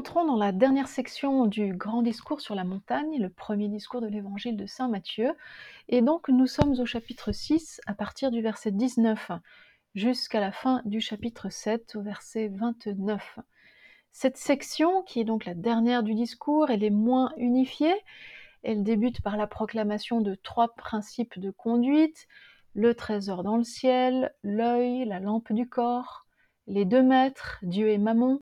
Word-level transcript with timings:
Entrons 0.00 0.24
dans 0.24 0.38
la 0.38 0.50
dernière 0.50 0.88
section 0.88 1.44
du 1.44 1.74
grand 1.74 2.00
discours 2.00 2.40
sur 2.40 2.54
la 2.54 2.64
montagne, 2.64 3.18
le 3.20 3.28
premier 3.28 3.68
discours 3.68 4.00
de 4.00 4.06
l'évangile 4.06 4.56
de 4.56 4.64
Saint 4.64 4.88
Matthieu. 4.88 5.34
Et 5.90 6.00
donc 6.00 6.30
nous 6.30 6.46
sommes 6.46 6.72
au 6.80 6.86
chapitre 6.86 7.32
6 7.32 7.82
à 7.84 7.92
partir 7.92 8.30
du 8.30 8.40
verset 8.40 8.70
19 8.70 9.32
jusqu'à 9.94 10.40
la 10.40 10.52
fin 10.52 10.80
du 10.86 11.02
chapitre 11.02 11.50
7 11.50 11.96
au 11.96 12.00
verset 12.00 12.48
29. 12.48 13.40
Cette 14.10 14.38
section, 14.38 15.02
qui 15.02 15.20
est 15.20 15.24
donc 15.24 15.44
la 15.44 15.52
dernière 15.52 16.02
du 16.02 16.14
discours, 16.14 16.70
elle 16.70 16.82
est 16.82 16.88
moins 16.88 17.34
unifiée. 17.36 17.94
Elle 18.62 18.82
débute 18.82 19.20
par 19.20 19.36
la 19.36 19.46
proclamation 19.46 20.22
de 20.22 20.34
trois 20.34 20.68
principes 20.76 21.38
de 21.38 21.50
conduite, 21.50 22.26
le 22.72 22.94
trésor 22.94 23.42
dans 23.42 23.58
le 23.58 23.64
ciel, 23.64 24.34
l'œil, 24.42 25.04
la 25.04 25.20
lampe 25.20 25.52
du 25.52 25.68
corps, 25.68 26.24
les 26.66 26.86
deux 26.86 27.02
maîtres, 27.02 27.58
Dieu 27.60 27.90
et 27.90 27.98
Mammon, 27.98 28.40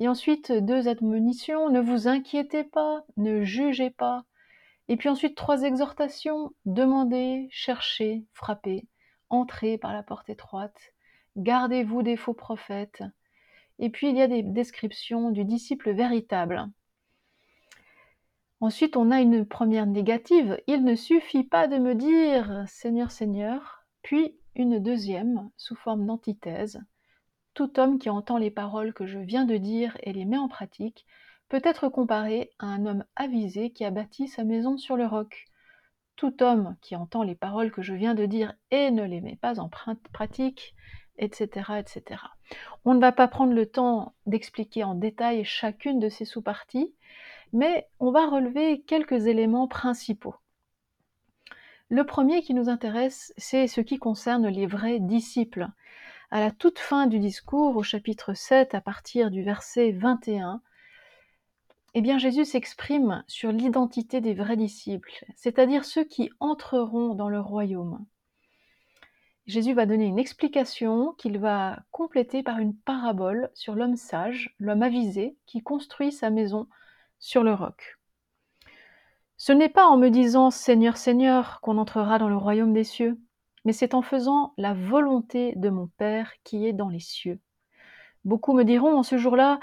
et 0.00 0.08
ensuite, 0.08 0.50
deux 0.50 0.88
admonitions, 0.88 1.68
ne 1.68 1.78
vous 1.78 2.08
inquiétez 2.08 2.64
pas, 2.64 3.04
ne 3.18 3.44
jugez 3.44 3.90
pas. 3.90 4.24
Et 4.88 4.96
puis 4.96 5.10
ensuite, 5.10 5.36
trois 5.36 5.62
exhortations, 5.62 6.52
demandez, 6.64 7.48
cherchez, 7.50 8.24
frappez, 8.32 8.88
entrez 9.28 9.76
par 9.76 9.92
la 9.92 10.02
porte 10.02 10.30
étroite, 10.30 10.94
gardez-vous 11.36 12.02
des 12.02 12.16
faux 12.16 12.32
prophètes. 12.32 13.04
Et 13.78 13.90
puis 13.90 14.08
il 14.08 14.16
y 14.16 14.22
a 14.22 14.26
des 14.26 14.42
descriptions 14.42 15.30
du 15.30 15.44
disciple 15.44 15.92
véritable. 15.92 16.66
Ensuite, 18.60 18.96
on 18.96 19.10
a 19.10 19.20
une 19.20 19.44
première 19.44 19.86
négative, 19.86 20.60
il 20.66 20.82
ne 20.82 20.94
suffit 20.94 21.44
pas 21.44 21.68
de 21.68 21.76
me 21.76 21.94
dire 21.94 22.64
Seigneur, 22.66 23.10
Seigneur, 23.10 23.84
puis 24.00 24.34
une 24.54 24.78
deuxième 24.78 25.50
sous 25.58 25.76
forme 25.76 26.06
d'antithèse, 26.06 26.80
tout 27.60 27.78
homme 27.78 27.98
qui 27.98 28.08
entend 28.08 28.38
les 28.38 28.50
paroles 28.50 28.94
que 28.94 29.04
je 29.04 29.18
viens 29.18 29.44
de 29.44 29.58
dire 29.58 29.94
et 30.02 30.14
les 30.14 30.24
met 30.24 30.38
en 30.38 30.48
pratique 30.48 31.04
peut 31.50 31.60
être 31.62 31.90
comparé 31.90 32.52
à 32.58 32.64
un 32.64 32.86
homme 32.86 33.04
avisé 33.16 33.68
qui 33.68 33.84
a 33.84 33.90
bâti 33.90 34.28
sa 34.28 34.44
maison 34.44 34.78
sur 34.78 34.96
le 34.96 35.04
roc. 35.04 35.44
Tout 36.16 36.42
homme 36.42 36.76
qui 36.80 36.96
entend 36.96 37.22
les 37.22 37.34
paroles 37.34 37.70
que 37.70 37.82
je 37.82 37.92
viens 37.92 38.14
de 38.14 38.24
dire 38.24 38.54
et 38.70 38.90
ne 38.90 39.04
les 39.04 39.20
met 39.20 39.36
pas 39.36 39.60
en 39.60 39.68
pratique, 39.68 40.74
etc., 41.18 41.72
etc. 41.78 42.22
On 42.86 42.94
ne 42.94 43.00
va 43.00 43.12
pas 43.12 43.28
prendre 43.28 43.52
le 43.52 43.66
temps 43.66 44.14
d'expliquer 44.24 44.82
en 44.82 44.94
détail 44.94 45.44
chacune 45.44 46.00
de 46.00 46.08
ces 46.08 46.24
sous-parties, 46.24 46.94
mais 47.52 47.90
on 47.98 48.10
va 48.10 48.26
relever 48.26 48.80
quelques 48.86 49.26
éléments 49.26 49.68
principaux. 49.68 50.36
Le 51.90 52.06
premier 52.06 52.40
qui 52.40 52.54
nous 52.54 52.70
intéresse, 52.70 53.34
c'est 53.36 53.66
ce 53.66 53.82
qui 53.82 53.98
concerne 53.98 54.48
les 54.48 54.66
vrais 54.66 54.98
disciples 54.98 55.68
à 56.30 56.40
la 56.40 56.50
toute 56.52 56.78
fin 56.78 57.06
du 57.06 57.18
discours, 57.18 57.76
au 57.76 57.82
chapitre 57.82 58.34
7, 58.34 58.74
à 58.74 58.80
partir 58.80 59.30
du 59.30 59.42
verset 59.42 59.90
21, 59.90 60.62
eh 61.94 62.18
Jésus 62.18 62.44
s'exprime 62.44 63.24
sur 63.26 63.50
l'identité 63.50 64.20
des 64.20 64.34
vrais 64.34 64.56
disciples, 64.56 65.24
c'est-à-dire 65.34 65.84
ceux 65.84 66.04
qui 66.04 66.30
entreront 66.38 67.14
dans 67.14 67.28
le 67.28 67.40
royaume. 67.40 68.06
Jésus 69.46 69.74
va 69.74 69.86
donner 69.86 70.04
une 70.04 70.20
explication 70.20 71.14
qu'il 71.18 71.38
va 71.38 71.80
compléter 71.90 72.44
par 72.44 72.60
une 72.60 72.76
parabole 72.76 73.50
sur 73.54 73.74
l'homme 73.74 73.96
sage, 73.96 74.54
l'homme 74.60 74.84
avisé, 74.84 75.36
qui 75.46 75.62
construit 75.62 76.12
sa 76.12 76.30
maison 76.30 76.68
sur 77.18 77.42
le 77.42 77.52
roc. 77.52 77.98
Ce 79.36 79.50
n'est 79.50 79.68
pas 79.68 79.86
en 79.86 79.96
me 79.96 80.10
disant 80.10 80.52
Seigneur, 80.52 80.96
Seigneur 80.96 81.60
qu'on 81.60 81.78
entrera 81.78 82.20
dans 82.20 82.28
le 82.28 82.36
royaume 82.36 82.72
des 82.72 82.84
cieux, 82.84 83.18
mais 83.64 83.72
c'est 83.72 83.94
en 83.94 84.02
faisant 84.02 84.54
la 84.56 84.74
volonté 84.74 85.54
de 85.56 85.68
mon 85.70 85.88
Père 85.98 86.32
qui 86.44 86.66
est 86.66 86.72
dans 86.72 86.88
les 86.88 87.00
cieux. 87.00 87.40
Beaucoup 88.24 88.52
me 88.52 88.64
diront 88.64 88.96
en 88.96 89.02
ce 89.02 89.16
jour-là, 89.16 89.60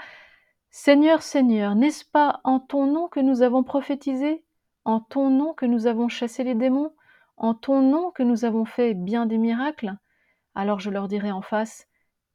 Seigneur, 0.70 1.22
Seigneur, 1.22 1.74
n'est-ce 1.74 2.04
pas 2.04 2.40
en 2.44 2.60
ton 2.60 2.86
nom 2.86 3.08
que 3.08 3.20
nous 3.20 3.42
avons 3.42 3.62
prophétisé, 3.62 4.44
en 4.84 5.00
ton 5.00 5.30
nom 5.30 5.54
que 5.54 5.66
nous 5.66 5.86
avons 5.86 6.08
chassé 6.08 6.44
les 6.44 6.54
démons, 6.54 6.94
en 7.36 7.54
ton 7.54 7.80
nom 7.80 8.10
que 8.10 8.22
nous 8.22 8.44
avons 8.44 8.64
fait 8.64 8.94
bien 8.94 9.26
des 9.26 9.38
miracles? 9.38 9.96
Alors 10.54 10.80
je 10.80 10.90
leur 10.90 11.08
dirai 11.08 11.30
en 11.30 11.42
face, 11.42 11.88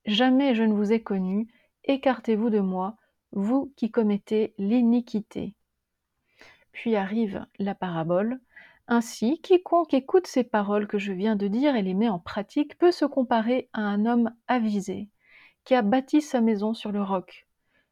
Jamais 0.06 0.53
je 0.53 0.63
ne 0.63 0.74
vous 0.74 0.91
ai 0.91 1.01
connu, 1.01 1.47
écartez-vous 1.85 2.50
de 2.50 2.59
moi, 2.59 2.97
vous 3.31 3.74
qui 3.78 3.90
commettez 3.90 4.53
l'iniquité. 4.57 5.56
Puis 6.74 6.97
arrive 6.97 7.45
la 7.57 7.74
parabole, 7.74 8.41
ainsi, 8.88 9.40
quiconque 9.42 9.94
écoute 9.94 10.28
ces 10.28 10.44
paroles 10.44 10.88
que 10.88 10.98
je 10.98 11.14
viens 11.14 11.38
de 11.38 11.48
dire 11.48 11.76
et 11.76 11.82
les 11.82 11.94
met 11.94 12.10
en 12.10 12.20
pratique 12.20 12.78
peut 12.78 12.92
se 12.92 13.06
comparer 13.06 13.70
à 13.72 13.82
un 13.82 14.06
homme 14.06 14.32
avisé, 14.48 15.08
qui 15.64 15.74
a 15.74 15.82
bâti 15.82 16.22
sa 16.22 16.42
maison 16.42 16.74
sur 16.74 16.92
le 16.92 17.02
roc. 17.02 17.48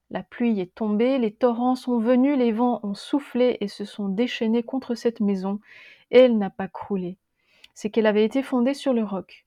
La 0.09 0.23
pluie 0.23 0.59
est 0.59 0.75
tombée, 0.75 1.17
les 1.17 1.33
torrents 1.33 1.75
sont 1.75 1.99
venus, 1.99 2.37
les 2.37 2.51
vents 2.51 2.81
ont 2.83 2.93
soufflé 2.93 3.57
et 3.61 3.69
se 3.69 3.85
sont 3.85 4.09
déchaînés 4.09 4.63
contre 4.63 4.93
cette 4.93 5.21
maison, 5.21 5.61
et 6.11 6.19
elle 6.19 6.37
n'a 6.37 6.49
pas 6.49 6.67
croulé. 6.67 7.17
C'est 7.73 7.89
qu'elle 7.89 8.05
avait 8.05 8.25
été 8.25 8.43
fondée 8.43 8.73
sur 8.73 8.91
le 8.91 9.05
roc. 9.05 9.45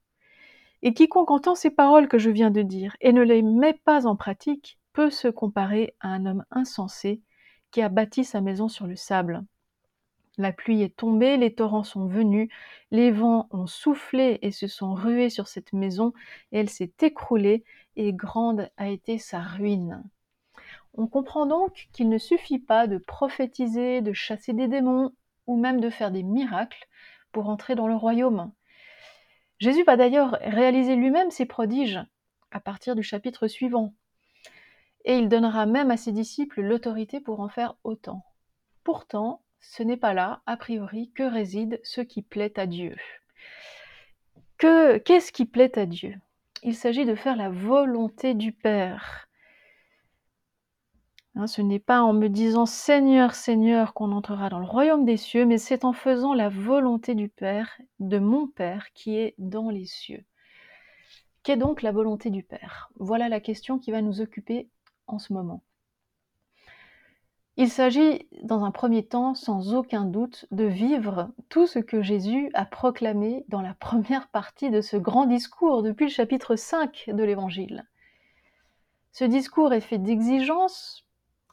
Et 0.81 0.95
quiconque 0.95 1.31
entend 1.31 1.55
ces 1.55 1.71
paroles 1.71 2.09
que 2.09 2.19
je 2.19 2.31
viens 2.31 2.51
de 2.51 2.63
dire 2.63 2.97
et 3.03 3.13
ne 3.13 3.23
les 3.23 3.43
met 3.43 3.75
pas 3.75 4.07
en 4.07 4.17
pratique 4.17 4.79
peut 4.95 5.11
se 5.11 5.29
comparer 5.29 5.95
à 6.01 6.09
un 6.09 6.25
homme 6.25 6.45
insensé 6.51 7.21
qui 7.71 7.83
a 7.83 7.91
bâti 7.91 8.25
sa 8.25 8.41
maison 8.41 8.69
sur 8.69 8.87
le 8.87 8.97
sable. 8.97 9.45
La 10.37 10.53
pluie 10.53 10.83
est 10.83 10.97
tombée, 10.97 11.37
les 11.37 11.55
torrents 11.55 11.85
sont 11.85 12.07
venus, 12.07 12.51
les 12.91 13.11
vents 13.13 13.49
ont 13.53 13.67
soufflé 13.67 14.39
et 14.43 14.51
se 14.51 14.67
sont 14.67 14.95
rués 14.95 15.31
sur 15.31 15.47
cette 15.47 15.73
maison, 15.73 16.13
et 16.51 16.59
elle 16.59 16.71
s'est 16.71 16.93
écroulée, 17.03 17.65
et 17.97 18.13
grande 18.13 18.69
a 18.77 18.89
été 18.89 19.19
sa 19.19 19.41
ruine. 19.41 20.03
On 20.95 21.07
comprend 21.07 21.47
donc 21.47 21.89
qu'il 21.93 22.09
ne 22.09 22.19
suffit 22.19 22.59
pas 22.59 22.87
de 22.87 22.99
prophétiser, 22.99 24.01
de 24.01 24.13
chasser 24.13 24.53
des 24.53 24.69
démons, 24.69 25.13
ou 25.47 25.57
même 25.57 25.81
de 25.81 25.91
faire 25.91 26.11
des 26.11 26.23
miracles 26.23 26.89
pour 27.33 27.49
entrer 27.49 27.75
dans 27.75 27.89
le 27.89 27.97
royaume. 27.97 28.53
Jésus 29.59 29.85
va 29.85 29.97
d'ailleurs 29.97 30.39
réaliser 30.41 30.97
lui-même 30.97 31.31
ses 31.31 31.47
prodiges 31.47 32.01
à 32.51 32.61
partir 32.61 32.97
du 32.97 33.03
chapitre 33.03 33.47
suivant. 33.47 33.95
Et 35.05 35.17
il 35.17 35.29
donnera 35.29 35.67
même 35.67 35.91
à 35.91 35.97
ses 35.97 36.13
disciples 36.13 36.63
l'autorité 36.63 37.21
pour 37.21 37.41
en 37.41 37.49
faire 37.49 37.77
autant. 37.85 38.25
Pourtant, 38.85 39.43
ce 39.71 39.83
n'est 39.83 39.97
pas 39.97 40.15
là, 40.15 40.43
a 40.47 40.57
priori, 40.57 41.11
que 41.15 41.23
réside 41.23 41.81
ce 41.83 42.01
qui 42.01 42.23
plaît 42.23 42.59
à 42.59 42.67
Dieu. 42.67 42.97
Que, 44.59 44.99
qu'est-ce 44.99 45.33
qui 45.33 45.47
plaît 45.47 45.79
à 45.79 45.87
Dieu? 45.87 46.15
Il 46.63 46.75
s'agit 46.75 47.05
de 47.05 47.15
faire 47.15 47.37
la 47.37 47.51
volonté 47.51 48.35
du 48.35 48.53
Père. 48.53 49.29
Hein, 51.35 51.47
ce 51.47 51.61
n'est 51.61 51.81
pas 51.81 52.03
en 52.03 52.13
me 52.13 52.29
disant 52.29 52.67
Seigneur, 52.67 53.35
Seigneur 53.35 53.93
qu'on 53.93 54.13
entrera 54.13 54.49
dans 54.49 54.61
le 54.61 54.67
royaume 54.67 55.05
des 55.05 55.17
cieux, 55.17 55.45
mais 55.45 55.59
c'est 55.59 55.85
en 55.85 55.93
faisant 55.93 56.33
la 56.33 56.49
volonté 56.49 57.15
du 57.15 57.29
Père, 57.29 57.77
de 57.99 58.19
mon 58.19 58.47
Père 58.47 58.93
qui 58.93 59.17
est 59.17 59.35
dans 59.39 59.71
les 59.71 59.87
cieux. 59.87 60.25
Qu'est 61.43 61.57
donc 61.57 61.83
la 61.83 61.91
volonté 61.91 62.31
du 62.31 62.43
Père? 62.43 62.91
Voilà 62.97 63.29
la 63.29 63.41
question 63.41 63.79
qui 63.79 63.91
va 63.91 64.01
nous 64.01 64.21
occuper 64.21 64.69
en 65.07 65.19
ce 65.19 65.33
moment. 65.33 65.63
Il 67.57 67.71
s'agit, 67.71 68.27
dans 68.43 68.65
un 68.65 68.73
premier 68.73 69.05
temps, 69.05 69.35
sans 69.35 69.75
aucun 69.75 70.07
doute, 70.07 70.47
de 70.51 70.65
vivre 70.65 71.31
tout 71.49 71.69
ce 71.69 71.79
que 71.79 72.03
Jésus 72.03 72.51
a 72.53 72.65
proclamé 72.65 73.45
dans 73.49 73.63
la 73.63 73.75
première 73.75 74.27
partie 74.27 74.71
de 74.71 74.81
ce 74.81 74.97
grand 74.97 75.27
discours, 75.27 75.85
depuis 75.85 76.07
le 76.07 76.11
chapitre 76.11 76.57
5 76.57 77.11
de 77.13 77.23
l'Évangile. 77.23 77.85
Ce 79.13 79.25
discours 79.25 79.73
est 79.73 79.81
fait 79.81 79.99
d'exigences, 79.99 81.07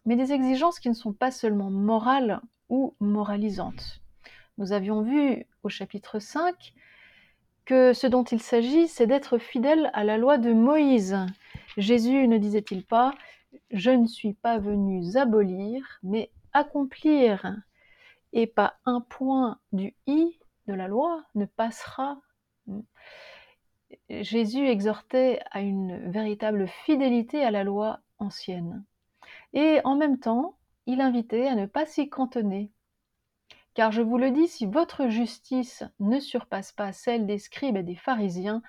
mais 0.05 0.15
des 0.15 0.33
exigences 0.33 0.79
qui 0.79 0.89
ne 0.89 0.95
sont 0.95 1.13
pas 1.13 1.29
seulement 1.29 1.69
morales 1.69 2.41
ou 2.69 2.95
moralisantes. 2.99 4.01
Nous 4.57 4.73
avions 4.73 5.03
vu 5.03 5.45
au 5.61 5.69
chapitre 5.69 6.17
5 6.17 6.73
que 7.65 7.93
ce 7.93 8.07
dont 8.07 8.23
il 8.23 8.41
s'agit, 8.41 8.87
c'est 8.87 9.05
d'être 9.05 9.37
fidèle 9.37 9.91
à 9.93 10.03
la 10.03 10.17
loi 10.17 10.39
de 10.39 10.51
Moïse. 10.51 11.15
Jésus 11.77 12.27
ne 12.27 12.39
disait-il 12.39 12.83
pas 12.83 13.13
je 13.71 13.91
ne 13.91 14.07
suis 14.07 14.33
pas 14.33 14.57
venu 14.57 15.15
abolir, 15.15 15.99
mais 16.03 16.31
accomplir. 16.53 17.55
Et 18.33 18.47
pas 18.47 18.75
un 18.85 19.01
point 19.01 19.59
du 19.73 19.93
i 20.07 20.39
de 20.67 20.73
la 20.73 20.87
loi 20.87 21.23
ne 21.35 21.45
passera. 21.45 22.21
Jésus 24.09 24.67
exhortait 24.67 25.41
à 25.51 25.61
une 25.61 26.09
véritable 26.09 26.67
fidélité 26.67 27.43
à 27.43 27.51
la 27.51 27.63
loi 27.63 27.99
ancienne. 28.19 28.85
Et 29.53 29.81
en 29.83 29.95
même 29.95 30.19
temps, 30.19 30.55
il 30.85 31.01
invitait 31.01 31.47
à 31.47 31.55
ne 31.55 31.65
pas 31.65 31.85
s'y 31.85 32.09
cantonner. 32.09 32.71
Car 33.73 33.91
je 33.91 34.01
vous 34.01 34.17
le 34.17 34.31
dis, 34.31 34.47
si 34.47 34.65
votre 34.65 35.07
justice 35.07 35.83
ne 35.99 36.19
surpasse 36.19 36.71
pas 36.71 36.93
celle 36.93 37.25
des 37.25 37.37
scribes 37.37 37.77
et 37.77 37.83
des 37.83 37.95
pharisiens, 37.95 38.61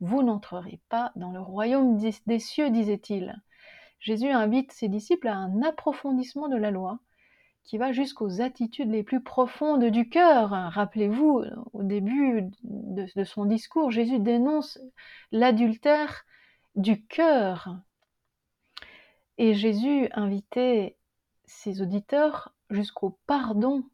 vous 0.00 0.22
n'entrerez 0.22 0.80
pas 0.88 1.12
dans 1.16 1.30
le 1.30 1.40
royaume 1.40 1.98
des 2.26 2.38
cieux, 2.38 2.70
disait-il. 2.70 3.40
Jésus 4.00 4.30
invite 4.30 4.72
ses 4.72 4.88
disciples 4.88 5.28
à 5.28 5.36
un 5.36 5.62
approfondissement 5.62 6.48
de 6.48 6.56
la 6.56 6.70
loi 6.70 6.98
qui 7.64 7.78
va 7.78 7.92
jusqu'aux 7.92 8.40
attitudes 8.40 8.90
les 8.90 9.02
plus 9.02 9.22
profondes 9.22 9.84
du 9.84 10.08
cœur. 10.08 10.50
Rappelez-vous, 10.50 11.44
au 11.72 11.82
début 11.82 12.50
de, 12.64 13.24
son 13.24 13.44
discours, 13.44 13.90
Jésus 13.90 14.18
dénonce 14.18 14.78
l'adultère 15.30 16.24
du 16.74 17.04
cœur. 17.04 17.76
Et 19.38 19.54
Jésus 19.54 20.08
invitait 20.12 20.96
ses 21.44 21.82
auditeurs 21.82 22.54
jusqu'au 22.70 23.18
pardon. 23.26 23.84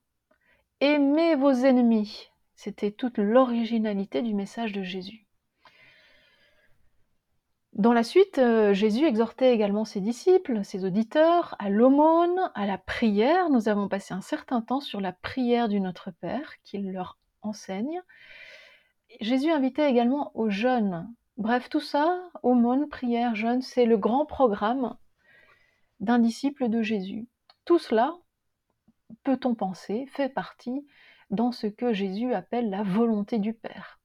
Aimez 0.80 1.34
vos 1.34 1.52
ennemis. 1.52 2.30
C'était 2.54 2.92
toute 2.92 3.18
l'originalité 3.18 4.22
du 4.22 4.34
message 4.34 4.72
de 4.72 4.82
Jésus. 4.82 5.25
Dans 7.76 7.92
la 7.92 8.04
suite, 8.04 8.38
euh, 8.38 8.72
Jésus 8.72 9.04
exhortait 9.04 9.52
également 9.52 9.84
ses 9.84 10.00
disciples, 10.00 10.64
ses 10.64 10.86
auditeurs, 10.86 11.54
à 11.58 11.68
l'aumône, 11.68 12.50
à 12.54 12.64
la 12.64 12.78
prière. 12.78 13.50
Nous 13.50 13.68
avons 13.68 13.86
passé 13.86 14.14
un 14.14 14.22
certain 14.22 14.62
temps 14.62 14.80
sur 14.80 14.98
la 14.98 15.12
prière 15.12 15.68
du 15.68 15.78
Notre 15.78 16.10
Père 16.10 16.54
qu'il 16.64 16.90
leur 16.90 17.18
enseigne. 17.42 18.00
Jésus 19.20 19.50
invitait 19.50 19.90
également 19.90 20.30
au 20.34 20.48
jeûne. 20.48 21.06
Bref, 21.36 21.68
tout 21.68 21.82
ça, 21.82 22.18
aumône, 22.42 22.88
prière, 22.88 23.34
jeûne, 23.34 23.60
c'est 23.60 23.84
le 23.84 23.98
grand 23.98 24.24
programme 24.24 24.96
d'un 26.00 26.18
disciple 26.18 26.70
de 26.70 26.80
Jésus. 26.80 27.28
Tout 27.66 27.78
cela, 27.78 28.16
peut-on 29.22 29.54
penser, 29.54 30.06
fait 30.12 30.30
partie 30.30 30.86
dans 31.28 31.52
ce 31.52 31.66
que 31.66 31.92
Jésus 31.92 32.32
appelle 32.32 32.70
la 32.70 32.82
volonté 32.82 33.38
du 33.38 33.52
Père. 33.52 33.95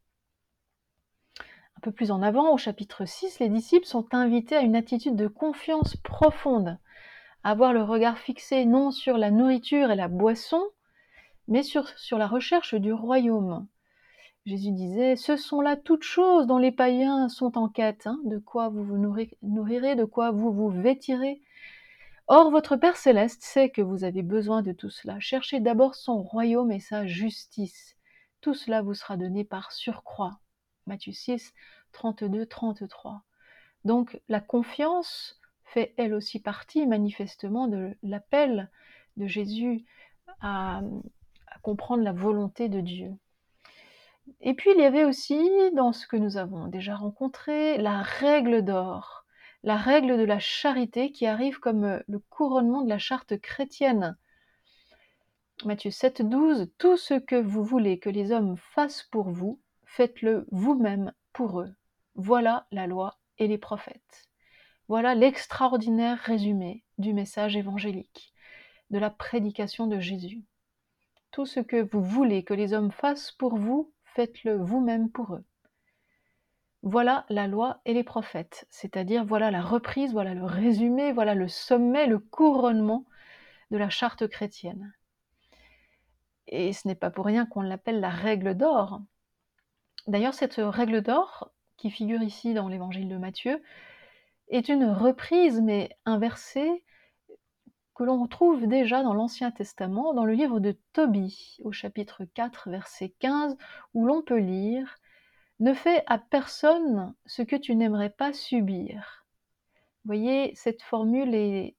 Un 1.81 1.89
peu 1.89 1.91
plus 1.91 2.11
en 2.11 2.21
avant, 2.21 2.53
au 2.53 2.57
chapitre 2.57 3.05
6, 3.05 3.39
les 3.39 3.49
disciples 3.49 3.87
sont 3.87 4.13
invités 4.13 4.55
à 4.55 4.61
une 4.61 4.75
attitude 4.75 5.15
de 5.15 5.25
confiance 5.25 5.95
profonde, 5.95 6.77
à 7.43 7.49
avoir 7.49 7.73
le 7.73 7.81
regard 7.81 8.19
fixé 8.19 8.65
non 8.65 8.91
sur 8.91 9.17
la 9.17 9.31
nourriture 9.31 9.89
et 9.89 9.95
la 9.95 10.07
boisson, 10.07 10.61
mais 11.47 11.63
sur, 11.63 11.87
la 12.11 12.27
recherche 12.27 12.75
du 12.75 12.93
royaume. 12.93 13.65
Jésus 14.45 14.73
disait, 14.73 15.15
ce 15.15 15.35
sont 15.37 15.59
là 15.59 15.75
toutes 15.75 16.03
choses 16.03 16.45
dont 16.45 16.59
les 16.59 16.71
païens 16.71 17.29
sont 17.29 17.57
en 17.57 17.67
quête, 17.67 18.05
hein, 18.05 18.19
de 18.25 18.37
quoi 18.37 18.69
vous 18.69 18.83
vous 18.83 18.99
nourrirez, 19.41 19.95
de 19.95 20.05
quoi 20.05 20.29
vous 20.29 20.53
vous 20.53 20.69
vêtirez. 20.69 21.41
Or, 22.27 22.51
votre 22.51 22.75
Père 22.75 22.95
céleste 22.95 23.41
sait 23.41 23.71
que 23.71 23.81
vous 23.81 24.03
avez 24.03 24.21
besoin 24.21 24.61
de 24.61 24.71
tout 24.71 24.91
cela. 24.91 25.19
Cherchez 25.19 25.59
d'abord 25.59 25.95
son 25.95 26.21
royaume 26.21 26.71
et 26.71 26.79
sa 26.79 27.07
justice. 27.07 27.95
Tout 28.39 28.53
cela 28.53 28.83
vous 28.83 28.93
sera 28.93 29.17
donné 29.17 29.43
par 29.43 29.71
surcroît. 29.71 30.41
Matthieu 30.91 31.13
6, 31.13 31.53
32, 31.93 32.45
33. 32.45 33.23
Donc 33.85 34.19
la 34.27 34.41
confiance 34.41 35.39
fait 35.63 35.93
elle 35.95 36.13
aussi 36.13 36.41
partie 36.41 36.85
manifestement 36.85 37.69
de 37.69 37.95
l'appel 38.03 38.69
de 39.15 39.25
Jésus 39.25 39.85
à, 40.41 40.81
comprendre 41.61 42.03
la 42.03 42.11
volonté 42.11 42.67
de 42.67 42.81
Dieu. 42.81 43.13
Et 44.41 44.53
puis 44.53 44.71
il 44.75 44.81
y 44.81 44.85
avait 44.85 45.05
aussi, 45.05 45.49
dans 45.73 45.93
ce 45.93 46.07
que 46.07 46.17
nous 46.17 46.35
avons 46.35 46.67
déjà 46.67 46.97
rencontré, 46.97 47.77
la 47.77 48.01
règle 48.01 48.61
d'or, 48.61 49.23
la 49.63 49.77
règle 49.77 50.17
de 50.17 50.25
la 50.25 50.39
charité 50.39 51.13
qui 51.13 51.25
arrive 51.25 51.59
comme 51.59 52.03
le 52.05 52.19
couronnement 52.19 52.81
de 52.81 52.89
la 52.89 52.99
charte 52.99 53.39
chrétienne. 53.39 54.17
Matthieu 55.63 55.91
7, 55.91 56.23
12, 56.27 56.69
Tout 56.77 56.97
ce 56.97 57.13
que 57.13 57.41
vous 57.41 57.63
voulez 57.63 57.97
que 57.97 58.09
les 58.09 58.33
hommes 58.33 58.57
fassent 58.57 59.07
pour 59.09 59.29
vous, 59.29 59.61
faites-le 59.91 60.47
vous-même 60.51 61.13
pour 61.33 61.59
eux. 61.59 61.75
Voilà 62.15 62.65
la 62.71 62.87
loi 62.87 63.19
et 63.37 63.47
les 63.47 63.57
prophètes. 63.57 64.29
Voilà 64.87 65.15
l'extraordinaire 65.15 66.17
résumé 66.17 66.83
du 66.97 67.13
message 67.13 67.57
évangélique, 67.57 68.33
de 68.89 68.99
la 68.99 69.09
prédication 69.09 69.87
de 69.87 69.99
Jésus. 69.99 70.43
Tout 71.31 71.45
ce 71.45 71.59
que 71.59 71.89
vous 71.91 72.01
voulez 72.01 72.43
que 72.43 72.53
les 72.53 72.73
hommes 72.73 72.91
fassent 72.91 73.33
pour 73.33 73.57
vous, 73.57 73.91
faites-le 74.05 74.55
vous-même 74.55 75.09
pour 75.09 75.35
eux. 75.35 75.43
Voilà 76.83 77.25
la 77.29 77.47
loi 77.47 77.81
et 77.85 77.93
les 77.93 78.03
prophètes, 78.03 78.65
c'est-à-dire 78.69 79.25
voilà 79.25 79.51
la 79.51 79.61
reprise, 79.61 80.13
voilà 80.13 80.33
le 80.33 80.45
résumé, 80.45 81.11
voilà 81.11 81.35
le 81.35 81.49
sommet, 81.49 82.07
le 82.07 82.19
couronnement 82.19 83.05
de 83.71 83.77
la 83.77 83.89
charte 83.89 84.27
chrétienne. 84.27 84.93
Et 86.47 86.71
ce 86.71 86.87
n'est 86.87 86.95
pas 86.95 87.11
pour 87.11 87.25
rien 87.25 87.45
qu'on 87.45 87.61
l'appelle 87.61 87.99
la 87.99 88.09
règle 88.09 88.55
d'or, 88.55 89.01
D'ailleurs, 90.07 90.33
cette 90.33 90.55
règle 90.57 91.01
d'or, 91.01 91.51
qui 91.77 91.91
figure 91.91 92.21
ici 92.21 92.53
dans 92.53 92.67
l'évangile 92.67 93.07
de 93.07 93.17
Matthieu, 93.17 93.61
est 94.49 94.69
une 94.69 94.85
reprise, 94.85 95.61
mais 95.61 95.89
inversée, 96.05 96.83
que 97.95 98.03
l'on 98.03 98.27
trouve 98.27 98.67
déjà 98.67 99.03
dans 99.03 99.13
l'Ancien 99.13 99.51
Testament, 99.51 100.13
dans 100.13 100.25
le 100.25 100.33
livre 100.33 100.59
de 100.59 100.77
Tobie, 100.93 101.57
au 101.63 101.71
chapitre 101.71 102.25
4, 102.33 102.69
verset 102.69 103.13
15, 103.19 103.57
où 103.93 104.05
l'on 104.05 104.21
peut 104.21 104.39
lire 104.39 104.97
Ne 105.59 105.73
fais 105.73 106.03
à 106.07 106.17
personne 106.17 107.13
ce 107.25 107.41
que 107.41 107.55
tu 107.55 107.75
n'aimerais 107.75 108.09
pas 108.09 108.33
subir. 108.33 109.25
Vous 110.03 110.09
voyez, 110.09 110.53
cette 110.55 110.81
formule 110.81 111.35
est 111.35 111.75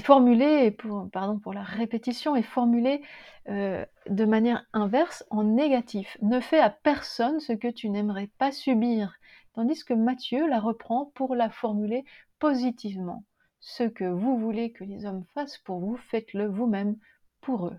formulée, 0.00 0.70
pour, 0.70 1.08
pardon 1.10 1.38
pour 1.38 1.52
la 1.52 1.62
répétition, 1.62 2.36
est 2.36 2.42
formulée 2.42 3.02
euh, 3.48 3.84
de 4.08 4.24
manière 4.24 4.64
inverse 4.72 5.24
en 5.30 5.44
négatif. 5.44 6.16
Ne 6.22 6.40
fais 6.40 6.60
à 6.60 6.70
personne 6.70 7.40
ce 7.40 7.52
que 7.52 7.68
tu 7.68 7.88
n'aimerais 7.88 8.30
pas 8.38 8.52
subir. 8.52 9.14
Tandis 9.54 9.84
que 9.84 9.94
Matthieu 9.94 10.48
la 10.48 10.60
reprend 10.60 11.06
pour 11.14 11.34
la 11.34 11.50
formuler 11.50 12.04
positivement. 12.38 13.24
Ce 13.60 13.84
que 13.84 14.04
vous 14.04 14.38
voulez 14.38 14.72
que 14.72 14.84
les 14.84 15.04
hommes 15.04 15.24
fassent 15.34 15.58
pour 15.58 15.80
vous, 15.80 15.96
faites-le 15.96 16.46
vous-même 16.46 16.96
pour 17.40 17.66
eux. 17.66 17.78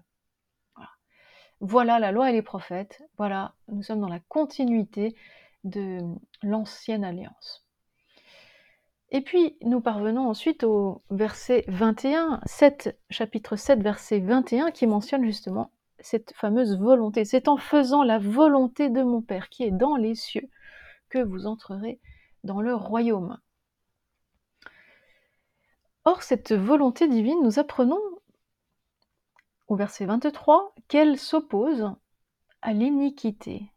Voilà 1.60 1.98
la 1.98 2.12
loi 2.12 2.30
et 2.30 2.34
les 2.34 2.42
prophètes. 2.42 3.02
Voilà, 3.18 3.56
nous 3.70 3.84
sommes 3.84 4.02
dans 4.02 4.10
la 4.10 4.20
continuité 4.20 5.16
de 5.64 6.00
l'ancienne 6.42 7.06
alliance. 7.06 7.63
Et 9.16 9.22
puis 9.22 9.56
nous 9.62 9.80
parvenons 9.80 10.28
ensuite 10.28 10.64
au 10.64 11.04
verset 11.12 11.66
21, 11.68 12.42
7, 12.48 13.00
chapitre 13.12 13.56
7, 13.56 13.80
verset 13.84 14.20
21, 14.20 14.72
qui 14.72 14.88
mentionne 14.88 15.24
justement 15.24 15.72
cette 16.00 16.34
fameuse 16.36 16.80
volonté. 16.80 17.24
C'est 17.24 17.48
en 17.48 17.58
faisant 17.58 18.02
la 18.02 18.18
volonté 18.18 18.90
de 18.90 19.04
mon 19.04 19.22
Père 19.22 19.50
qui 19.50 19.66
est 19.66 19.72
dans 19.72 19.96
les 19.96 20.16
cieux 20.16 20.50
que 21.10 21.20
vous 21.20 21.46
entrerez 21.46 22.00
dans 22.44 22.60
le 22.60 22.74
royaume. 22.74 23.40
Or, 26.06 26.24
cette 26.24 26.52
volonté 26.52 27.08
divine, 27.08 27.42
nous 27.44 27.60
apprenons 27.60 28.02
au 29.68 29.76
verset 29.76 30.06
23 30.06 30.74
qu'elle 30.88 31.20
s'oppose 31.20 31.94
à 32.64 32.74
l'iniquité. 32.74 33.73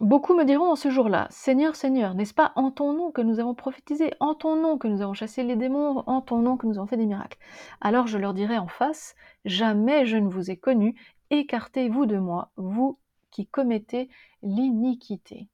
Beaucoup 0.00 0.34
me 0.34 0.44
diront 0.44 0.72
en 0.72 0.76
ce 0.76 0.90
jour-là, 0.90 1.26
Seigneur, 1.30 1.74
Seigneur, 1.74 2.14
n'est-ce 2.14 2.34
pas 2.34 2.52
en 2.54 2.70
ton 2.70 2.92
nom 2.92 3.10
que 3.10 3.22
nous 3.22 3.40
avons 3.40 3.54
prophétisé, 3.54 4.12
en 4.20 4.34
ton 4.34 4.54
nom 4.54 4.76
que 4.76 4.88
nous 4.88 5.00
avons 5.00 5.14
chassé 5.14 5.42
les 5.42 5.56
démons, 5.56 6.04
en 6.06 6.20
ton 6.20 6.42
nom 6.42 6.58
que 6.58 6.66
nous 6.66 6.76
avons 6.76 6.86
fait 6.86 6.98
des 6.98 7.06
miracles 7.06 7.38
Alors 7.80 8.06
je 8.06 8.18
leur 8.18 8.34
dirai 8.34 8.58
en 8.58 8.68
face, 8.68 9.14
jamais 9.46 10.04
je 10.04 10.18
ne 10.18 10.28
vous 10.28 10.50
ai 10.50 10.58
connu, 10.58 11.00
écartez-vous 11.30 12.04
de 12.04 12.18
moi, 12.18 12.50
vous 12.56 12.98
qui 13.30 13.46
commettez 13.46 14.10
l'iniquité. 14.42 15.48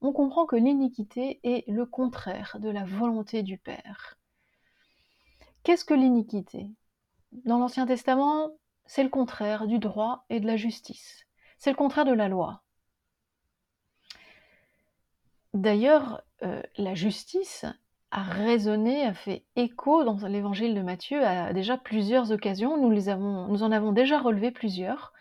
On 0.00 0.12
comprend 0.12 0.46
que 0.46 0.54
l'iniquité 0.54 1.40
est 1.42 1.68
le 1.68 1.84
contraire 1.84 2.58
de 2.60 2.70
la 2.70 2.84
volonté 2.84 3.42
du 3.42 3.58
Père. 3.58 4.16
Qu'est-ce 5.64 5.84
que 5.84 5.94
l'iniquité? 5.94 6.70
Dans 7.32 7.58
l'Ancien 7.58 7.84
Testament, 7.84 8.52
c'est 8.86 9.02
le 9.02 9.08
contraire 9.08 9.66
du 9.66 9.80
droit 9.80 10.24
et 10.30 10.38
de 10.38 10.46
la 10.46 10.56
justice. 10.56 11.26
C'est 11.58 11.70
le 11.70 11.76
contraire 11.76 12.04
de 12.04 12.12
la 12.12 12.28
loi. 12.28 12.62
D'ailleurs, 15.54 16.22
euh, 16.42 16.62
la 16.76 16.94
justice 16.94 17.64
a 18.10 18.22
résonné, 18.22 19.04
a 19.04 19.14
fait 19.14 19.44
écho 19.56 20.04
dans 20.04 20.26
l'évangile 20.26 20.74
de 20.74 20.80
Matthieu 20.80 21.22
à 21.24 21.52
déjà 21.52 21.76
plusieurs 21.76 22.32
occasions. 22.32 22.76
Nous, 22.76 23.62
en 23.62 23.72
avons 23.72 23.92
déjà 23.92 24.18
relevé 24.20 24.50
plusieurs. 24.50 25.12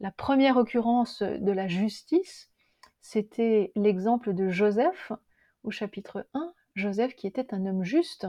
La 0.00 0.10
première 0.10 0.56
occurrence 0.56 1.22
de 1.22 1.52
la 1.52 1.68
justice, 1.68 2.50
c'était 3.00 3.72
l'exemple 3.76 4.34
de 4.34 4.48
Joseph 4.48 5.12
au 5.62 5.70
chapitre 5.70 6.26
1. 6.34 6.52
Joseph 6.74 7.14
qui 7.14 7.26
était 7.26 7.54
un 7.54 7.64
homme 7.64 7.84
juste, 7.84 8.26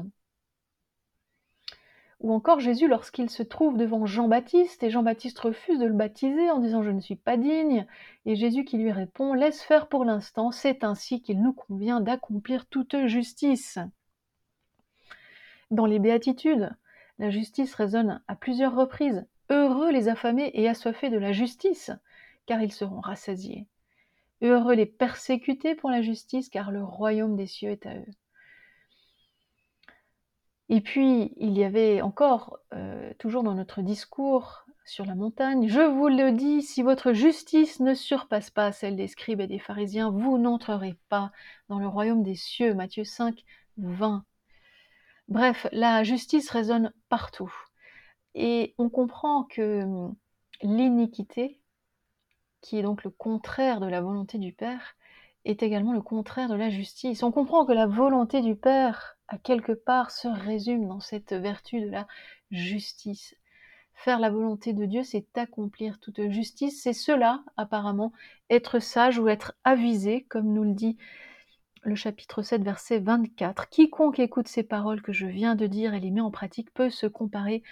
ou 2.20 2.34
encore 2.34 2.60
Jésus 2.60 2.88
lorsqu'il 2.88 3.30
se 3.30 3.44
trouve 3.44 3.78
devant 3.78 4.06
Jean-Baptiste 4.06 4.82
et 4.84 4.90
Jean-Baptiste 4.90 5.38
refuse 5.40 5.80
de 5.80 5.86
le 5.86 5.94
baptiser 5.94 6.50
en 6.50 6.60
disant 6.60 6.82
je 6.82 6.90
ne 6.90 7.00
suis 7.00 7.16
pas 7.16 7.38
digne 7.38 7.86
et 8.26 8.36
Jésus 8.36 8.66
qui 8.66 8.78
lui 8.78 8.92
répond 8.92 9.34
laisse 9.34 9.62
faire 9.62 9.88
pour 9.88 10.04
l'instant, 10.04 10.52
c'est 10.52 10.84
ainsi 10.84 11.22
qu'il 11.22 11.42
nous 11.42 11.54
convient 11.54 12.02
d'accomplir 12.02 12.66
toute 12.66 13.06
justice. 13.06 13.78
Dans 15.70 15.86
les 15.86 16.00
béatitudes, 16.00 16.76
la 17.20 17.30
justice 17.30 17.76
résonne 17.76 18.22
à 18.28 18.36
plusieurs 18.36 18.76
reprises. 18.76 19.26
Heureux 19.50 19.92
les 19.92 20.08
affamés 20.08 20.52
et 20.54 20.68
assoiffés 20.68 21.10
de 21.10 21.18
la 21.18 21.32
justice, 21.32 21.92
car 22.46 22.62
ils 22.62 22.72
seront 22.72 23.00
rassasiés. 23.00 23.68
Heureux 24.42 24.76
les 24.76 24.86
persécutés 24.86 25.76
pour 25.76 25.90
la 25.90 26.02
justice, 26.02 26.50
car 26.50 26.72
le 26.72 26.84
royaume 26.84 27.36
des 27.36 27.48
cieux 27.48 27.72
est 27.72 27.86
à 27.86 27.96
eux. 27.96 28.06
Et 30.70 30.82
puis, 30.82 31.34
il 31.38 31.58
y 31.58 31.64
avait 31.64 32.02
encore, 32.02 32.60
euh, 32.74 33.14
toujours 33.20 33.44
dans 33.44 33.54
notre 33.54 33.82
discours 33.82 34.66
sur 34.86 35.06
la 35.06 35.16
montagne. 35.16 35.68
Je 35.68 35.82
vous 35.82 36.08
le 36.08 36.32
dis, 36.32 36.62
si 36.62 36.82
votre 36.82 37.14
justice 37.14 37.80
ne 37.80 37.94
surpasse 37.94 38.50
pas 38.50 38.72
celle 38.72 38.96
des 38.96 39.08
scribes 39.08 39.42
et 39.42 39.48
des 39.48 39.60
pharisiens, 39.60 40.12
vous 40.12 40.38
n'entrerez 40.38 40.96
pas 41.10 41.32
dans 41.70 41.80
le 41.80 41.88
royaume 41.88 42.24
des 42.24 42.36
cieux. 42.36 42.74
Matthieu 42.74 43.04
5, 43.04 43.44
20. 43.78 44.26
Bref, 45.28 45.68
la 45.72 46.04
justice 46.04 46.50
résonne 46.50 46.94
partout. 47.10 47.54
Et 48.34 48.76
on 48.78 48.90
comprend 48.90 49.44
que 49.44 49.84
hum, 49.84 50.16
l'iniquité, 50.62 51.60
qui 52.62 52.78
est 52.78 52.84
donc 52.84 53.04
le 53.04 53.10
contraire 53.10 53.80
de 53.80 53.88
la 53.88 54.02
volonté 54.02 54.38
du 54.38 54.54
Père, 54.54 54.96
est 55.44 55.64
également 55.64 55.94
le 55.94 56.02
contraire 56.02 56.50
de 56.50 56.56
la 56.56 56.70
justice. 56.70 57.24
On 57.24 57.32
comprend 57.32 57.66
que 57.66 57.74
la 57.74 57.88
volonté 57.88 58.42
du 58.42 58.56
Père, 58.56 59.17
à 59.28 59.38
quelque 59.38 59.72
part, 59.72 60.12
se 60.12 60.28
résume 60.28 60.88
dans 60.88 61.00
cette 61.00 61.34
vertu 61.34 61.82
de 61.82 61.90
la 61.90 62.08
justice. 62.52 63.36
Faire 63.94 64.20
la 64.20 64.30
volonté 64.30 64.74
de 64.74 64.86
Dieu, 64.86 65.04
c'est 65.04 65.38
accomplir 65.38 66.00
toute 66.00 66.30
justice. 66.30 66.82
C'est 66.82 66.94
cela, 66.94 67.44
apparemment, 67.58 68.14
être 68.50 68.80
sage 68.80 69.18
ou 69.18 69.28
être 69.28 69.54
avisé, 69.64 70.24
comme 70.30 70.54
nous 70.54 70.64
le 70.64 70.74
dit 70.74 70.98
le 71.84 71.96
chapitre 71.96 72.42
7, 72.42 72.64
verset 72.64 73.00
24. 73.00 73.70
Quiconque 73.70 74.20
écoute 74.20 74.48
ces 74.48 74.64
paroles 74.64 75.02
que 75.02 75.14
je 75.14 75.26
viens 75.26 75.56
de 75.56 75.68
dire 75.68 75.94
et 75.94 76.00
les 76.00 76.12
met 76.12 76.22
en 76.22 76.32
pratique 76.32 76.74
peut 76.74 76.90
se 76.90 77.08
comparer 77.08 77.64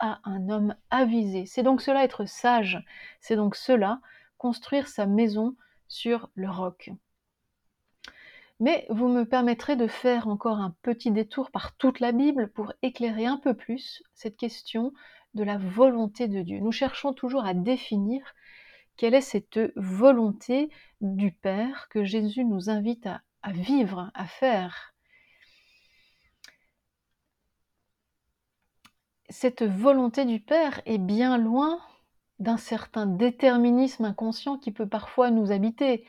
à 0.00 0.20
un 0.24 0.48
homme 0.48 0.74
avisé. 0.90 1.46
C'est 1.46 1.62
donc 1.62 1.80
cela 1.80 2.04
être 2.04 2.24
sage. 2.26 2.84
C'est 3.20 3.36
donc 3.36 3.54
cela 3.54 4.00
construire 4.38 4.88
sa 4.88 5.06
maison 5.06 5.56
sur 5.88 6.30
le 6.34 6.50
roc. 6.50 6.90
Mais 8.60 8.86
vous 8.90 9.08
me 9.08 9.24
permettrez 9.24 9.74
de 9.74 9.86
faire 9.86 10.28
encore 10.28 10.58
un 10.58 10.76
petit 10.82 11.10
détour 11.10 11.50
par 11.50 11.76
toute 11.76 11.98
la 11.98 12.12
Bible 12.12 12.52
pour 12.52 12.72
éclairer 12.82 13.26
un 13.26 13.38
peu 13.38 13.54
plus 13.54 14.02
cette 14.14 14.36
question 14.36 14.92
de 15.34 15.42
la 15.42 15.56
volonté 15.56 16.28
de 16.28 16.42
Dieu. 16.42 16.60
Nous 16.60 16.72
cherchons 16.72 17.14
toujours 17.14 17.44
à 17.44 17.54
définir 17.54 18.22
quelle 18.96 19.14
est 19.14 19.22
cette 19.22 19.60
volonté 19.76 20.68
du 21.00 21.32
Père 21.32 21.88
que 21.88 22.04
Jésus 22.04 22.44
nous 22.44 22.68
invite 22.68 23.06
à, 23.06 23.52
vivre, 23.52 24.10
à 24.12 24.26
faire. 24.26 24.94
Cette 29.30 29.62
volonté 29.62 30.26
du 30.26 30.38
Père 30.38 30.82
est 30.84 30.98
bien 30.98 31.38
loin 31.38 31.80
d'un 32.40 32.58
certain 32.58 33.06
déterminisme 33.06 34.04
inconscient 34.04 34.58
qui 34.58 34.72
peut 34.72 34.88
parfois 34.88 35.30
nous 35.30 35.50
habiter. 35.50 36.04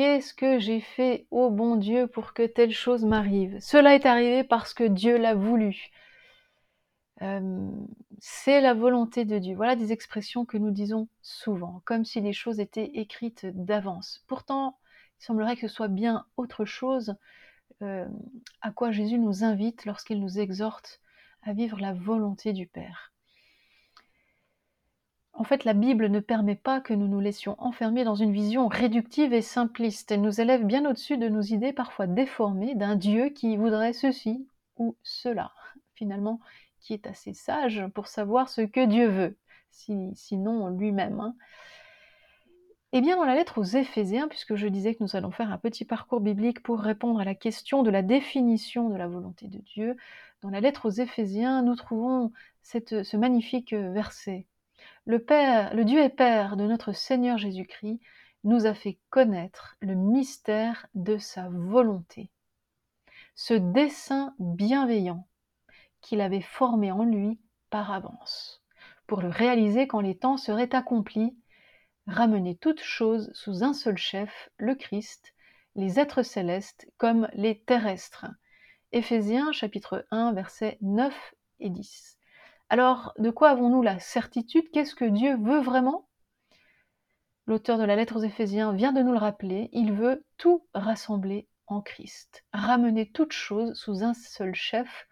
Qu'est-ce 0.00 0.32
que 0.32 0.58
j'ai 0.58 0.80
fait, 0.80 1.26
ô 1.30 1.50
bon 1.50 1.76
Dieu, 1.76 2.06
pour 2.06 2.32
que 2.32 2.46
telle 2.46 2.72
chose 2.72 3.04
m'arrive? 3.04 3.58
Cela 3.60 3.94
est 3.94 4.06
arrivé 4.06 4.44
parce 4.44 4.72
que 4.72 4.84
Dieu 4.84 5.18
l'a 5.18 5.34
voulu 5.34 5.90
c'est 8.18 8.62
la 8.62 8.72
volonté 8.72 9.26
de 9.26 9.36
Dieu. 9.36 9.54
Voilà 9.54 9.76
des 9.76 9.92
expressions 9.92 10.46
que 10.46 10.56
nous 10.56 10.70
disons 10.70 11.08
souvent, 11.20 11.82
comme 11.84 12.06
si 12.06 12.22
les 12.22 12.32
choses 12.32 12.60
étaient 12.60 12.92
écrites 12.94 13.44
d'avance. 13.44 14.24
Pourtant, 14.26 14.78
il 15.20 15.24
semblerait 15.26 15.56
que 15.56 15.68
ce 15.68 15.74
soit 15.74 15.88
bien 15.88 16.24
autre 16.38 16.64
chose 16.64 17.14
à 17.82 18.70
quoi 18.74 18.92
Jésus 18.92 19.18
nous 19.18 19.44
invite 19.44 19.84
lorsqu'il 19.84 20.18
nous 20.18 20.38
exhorte 20.38 21.02
à 21.42 21.52
vivre 21.52 21.78
la 21.78 21.92
volonté 21.92 22.54
du 22.54 22.66
Père. 22.66 23.12
En 25.40 25.44
fait, 25.44 25.64
la 25.64 25.72
Bible 25.72 26.08
ne 26.08 26.20
permet 26.20 26.54
pas 26.54 26.82
que 26.82 26.92
nous 26.92 27.08
nous 27.08 27.18
laissions 27.18 27.56
enfermer 27.56 28.04
dans 28.04 28.14
une 28.14 28.30
vision 28.30 28.68
réductive 28.68 29.32
et 29.32 29.40
simpliste. 29.40 30.12
Elle 30.12 30.20
nous 30.20 30.38
élève 30.38 30.66
bien 30.66 30.84
au-dessus 30.84 31.16
de 31.16 31.30
nos 31.30 31.40
idées 31.40 31.72
parfois 31.72 32.06
déformées 32.06 32.74
d'un 32.74 32.94
Dieu 32.94 33.30
qui 33.30 33.56
voudrait 33.56 33.94
ceci 33.94 34.46
ou 34.76 34.96
cela. 35.02 35.50
Finalement, 35.94 36.40
qui 36.78 36.92
est 36.92 37.06
assez 37.06 37.32
sage 37.32 37.86
pour 37.94 38.06
savoir 38.06 38.50
ce 38.50 38.60
que 38.60 38.84
Dieu 38.84 39.06
veut, 39.06 39.38
sinon 39.70 40.68
lui-même. 40.68 41.20
Hein. 41.20 41.34
Eh 42.92 43.00
bien, 43.00 43.16
dans 43.16 43.24
la 43.24 43.34
lettre 43.34 43.56
aux 43.56 43.64
Éphésiens, 43.64 44.28
puisque 44.28 44.56
je 44.56 44.68
disais 44.68 44.94
que 44.94 45.02
nous 45.02 45.16
allons 45.16 45.30
faire 45.30 45.50
un 45.50 45.56
petit 45.56 45.86
parcours 45.86 46.20
biblique 46.20 46.62
pour 46.62 46.80
répondre 46.80 47.18
à 47.18 47.24
la 47.24 47.34
question 47.34 47.82
de 47.82 47.88
la 47.88 48.02
définition 48.02 48.90
de 48.90 48.96
la 48.96 49.08
volonté 49.08 49.48
de 49.48 49.60
Dieu, 49.60 49.96
dans 50.42 50.50
la 50.50 50.60
lettre 50.60 50.84
aux 50.84 50.90
Éphésiens, 50.90 51.62
nous 51.62 51.76
trouvons 51.76 52.30
ce 52.62 53.16
magnifique 53.16 53.72
verset. 53.72 54.44
Le 55.06 55.18
Père, 55.18 55.74
le 55.74 55.84
Dieu 55.84 56.02
et 56.02 56.08
Père 56.08 56.56
de 56.56 56.64
notre 56.64 56.92
Seigneur 56.92 57.38
Jésus-Christ 57.38 58.00
nous 58.44 58.66
a 58.66 58.74
fait 58.74 58.98
connaître 59.10 59.76
le 59.80 59.94
mystère 59.94 60.86
de 60.94 61.18
sa 61.18 61.48
volonté. 61.50 62.30
Ce 63.34 63.54
dessein 63.54 64.34
bienveillant 64.38 65.26
qu'il 66.00 66.20
avait 66.20 66.40
formé 66.40 66.92
en 66.92 67.04
lui 67.04 67.38
par 67.70 67.92
avance, 67.92 68.62
pour 69.06 69.22
le 69.22 69.28
réaliser 69.28 69.86
quand 69.86 70.00
les 70.00 70.16
temps 70.16 70.36
seraient 70.36 70.74
accomplis, 70.74 71.36
ramener 72.06 72.56
toutes 72.56 72.82
choses 72.82 73.30
sous 73.34 73.62
un 73.62 73.72
seul 73.72 73.96
chef, 73.96 74.50
le 74.56 74.74
Christ, 74.74 75.34
les 75.76 76.00
êtres 76.00 76.22
célestes 76.22 76.90
comme 76.96 77.28
les 77.34 77.60
terrestres. 77.60 78.26
Éphésiens 78.92 79.52
chapitre 79.52 80.06
1 80.10 80.32
versets 80.32 80.78
9 80.80 81.34
et 81.60 81.70
10. 81.70 82.19
Alors, 82.72 83.12
de 83.18 83.30
quoi 83.30 83.50
avons-nous 83.50 83.82
la 83.82 83.98
certitude? 83.98 84.70
Qu'est-ce 84.70 84.94
que 84.94 85.04
Dieu 85.04 85.36
veut 85.36 85.58
vraiment? 85.58 86.06
L'auteur 87.46 87.78
de 87.78 87.84
la 87.84 87.96
lettre 87.96 88.16
aux 88.16 88.22
Éphésiens 88.22 88.72
vient 88.72 88.92
de 88.92 89.02
nous 89.02 89.10
le 89.10 89.18
rappeler, 89.18 89.70
il 89.72 89.92
veut 89.92 90.24
tout 90.38 90.64
rassembler 90.72 91.48
en 91.66 91.80
Christ, 91.80 92.44
ramener 92.52 93.10
toutes 93.10 93.32
choses 93.32 93.74
sous 93.74 94.04
un 94.04 94.14
seul 94.14 94.54
chef, 94.54 95.08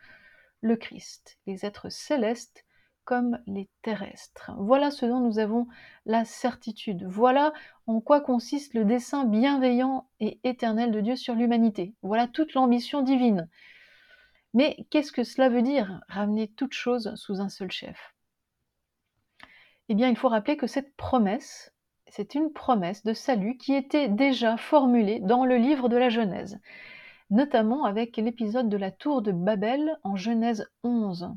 le 0.61 0.77
Christ, 0.77 1.41
les 1.47 1.67
êtres 1.67 1.89
célestes 1.89 2.65
comme 3.05 3.41
les 3.49 3.69
terrestres. 3.83 4.53
Voilà 4.59 4.93
ce 4.93 5.05
dont 5.05 5.19
nous 5.19 5.41
avons 5.41 5.67
la 6.07 6.25
certitude. 6.25 7.07
Voilà 7.09 7.53
en 7.89 8.01
quoi 8.01 8.21
consiste 8.21 8.75
le 8.75 8.85
dessein 8.85 9.25
bienveillant 9.25 10.09
et 10.21 10.39
éternel 10.45 10.93
de 10.93 11.01
Dieu 11.01 11.17
sur 11.17 11.35
l'humanité. 11.35 11.93
Voilà 12.03 12.29
toute 12.29 12.55
l'ambition 12.55 13.03
divine. 13.03 13.49
Mais 14.59 14.77
qu'est-ce 14.91 15.13
que 15.13 15.23
cela 15.23 15.49
veut 15.49 15.63
dire, 15.63 16.01
ramener 16.09 16.49
toute 16.49 16.73
chose 16.73 17.15
sous 17.15 17.41
un 17.41 17.49
seul 17.49 17.71
chef? 17.71 18.13
Eh 19.89 19.95
bien, 19.95 20.09
il 20.09 20.17
faut 20.17 20.29
rappeler 20.29 20.57
que 20.57 20.67
cette 20.67 20.97
promesse, 20.97 21.73
c'est 22.09 22.35
une 22.35 22.53
promesse 22.53 23.05
de 23.05 23.13
salut 23.13 23.57
qui 23.57 23.73
était 23.75 24.09
déjà 24.09 24.57
formulée 24.57 25.21
dans 25.21 25.45
le 25.45 25.59
livre 25.59 25.89
de 25.89 25.97
la 25.97 26.09
Genèse 26.09 26.59
notamment 27.31 27.85
avec 27.85 28.17
l'épisode 28.17 28.69
de 28.69 28.77
la 28.77 28.91
tour 28.91 29.21
de 29.21 29.33
Babel 29.33 29.99
en 30.03 30.17
Genèse 30.17 30.67
11. 30.83 31.35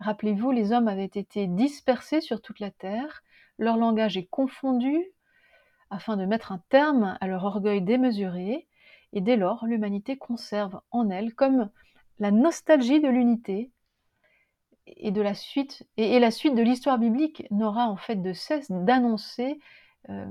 Rappelez-vous, 0.00 0.50
les 0.50 0.72
hommes 0.72 0.88
avaient 0.88 1.04
été 1.04 1.46
dispersés 1.46 2.20
sur 2.20 2.40
toute 2.40 2.58
la 2.58 2.70
terre, 2.70 3.22
leur 3.58 3.76
langage 3.76 4.16
est 4.16 4.26
confondu 4.26 4.96
afin 5.90 6.16
de 6.16 6.24
mettre 6.24 6.52
un 6.52 6.62
terme 6.70 7.18
à 7.20 7.26
leur 7.28 7.44
orgueil 7.44 7.82
démesuré, 7.82 8.66
et 9.12 9.20
dès 9.20 9.36
lors 9.36 9.66
l'humanité 9.66 10.16
conserve 10.16 10.80
en 10.90 11.10
elle 11.10 11.34
comme 11.34 11.68
la 12.18 12.30
nostalgie 12.30 13.00
de 13.00 13.08
l'unité 13.08 13.70
et 14.86 15.10
de 15.10 15.20
la 15.20 15.34
suite 15.34 15.86
et, 15.96 16.18
la 16.18 16.30
suite 16.30 16.54
de 16.54 16.62
l'histoire 16.62 16.98
biblique 16.98 17.44
n'aura 17.50 17.88
en 17.88 17.96
fait 17.96 18.16
de 18.16 18.32
cesse 18.32 18.70
d'annoncer 18.70 19.58
euh, 20.10 20.26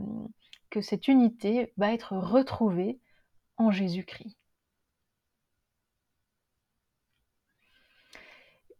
que 0.69 0.81
cette 0.81 1.07
unité 1.07 1.73
va 1.77 1.93
être 1.93 2.15
retrouvée 2.15 2.99
en 3.57 3.71
Jésus-Christ. 3.71 4.37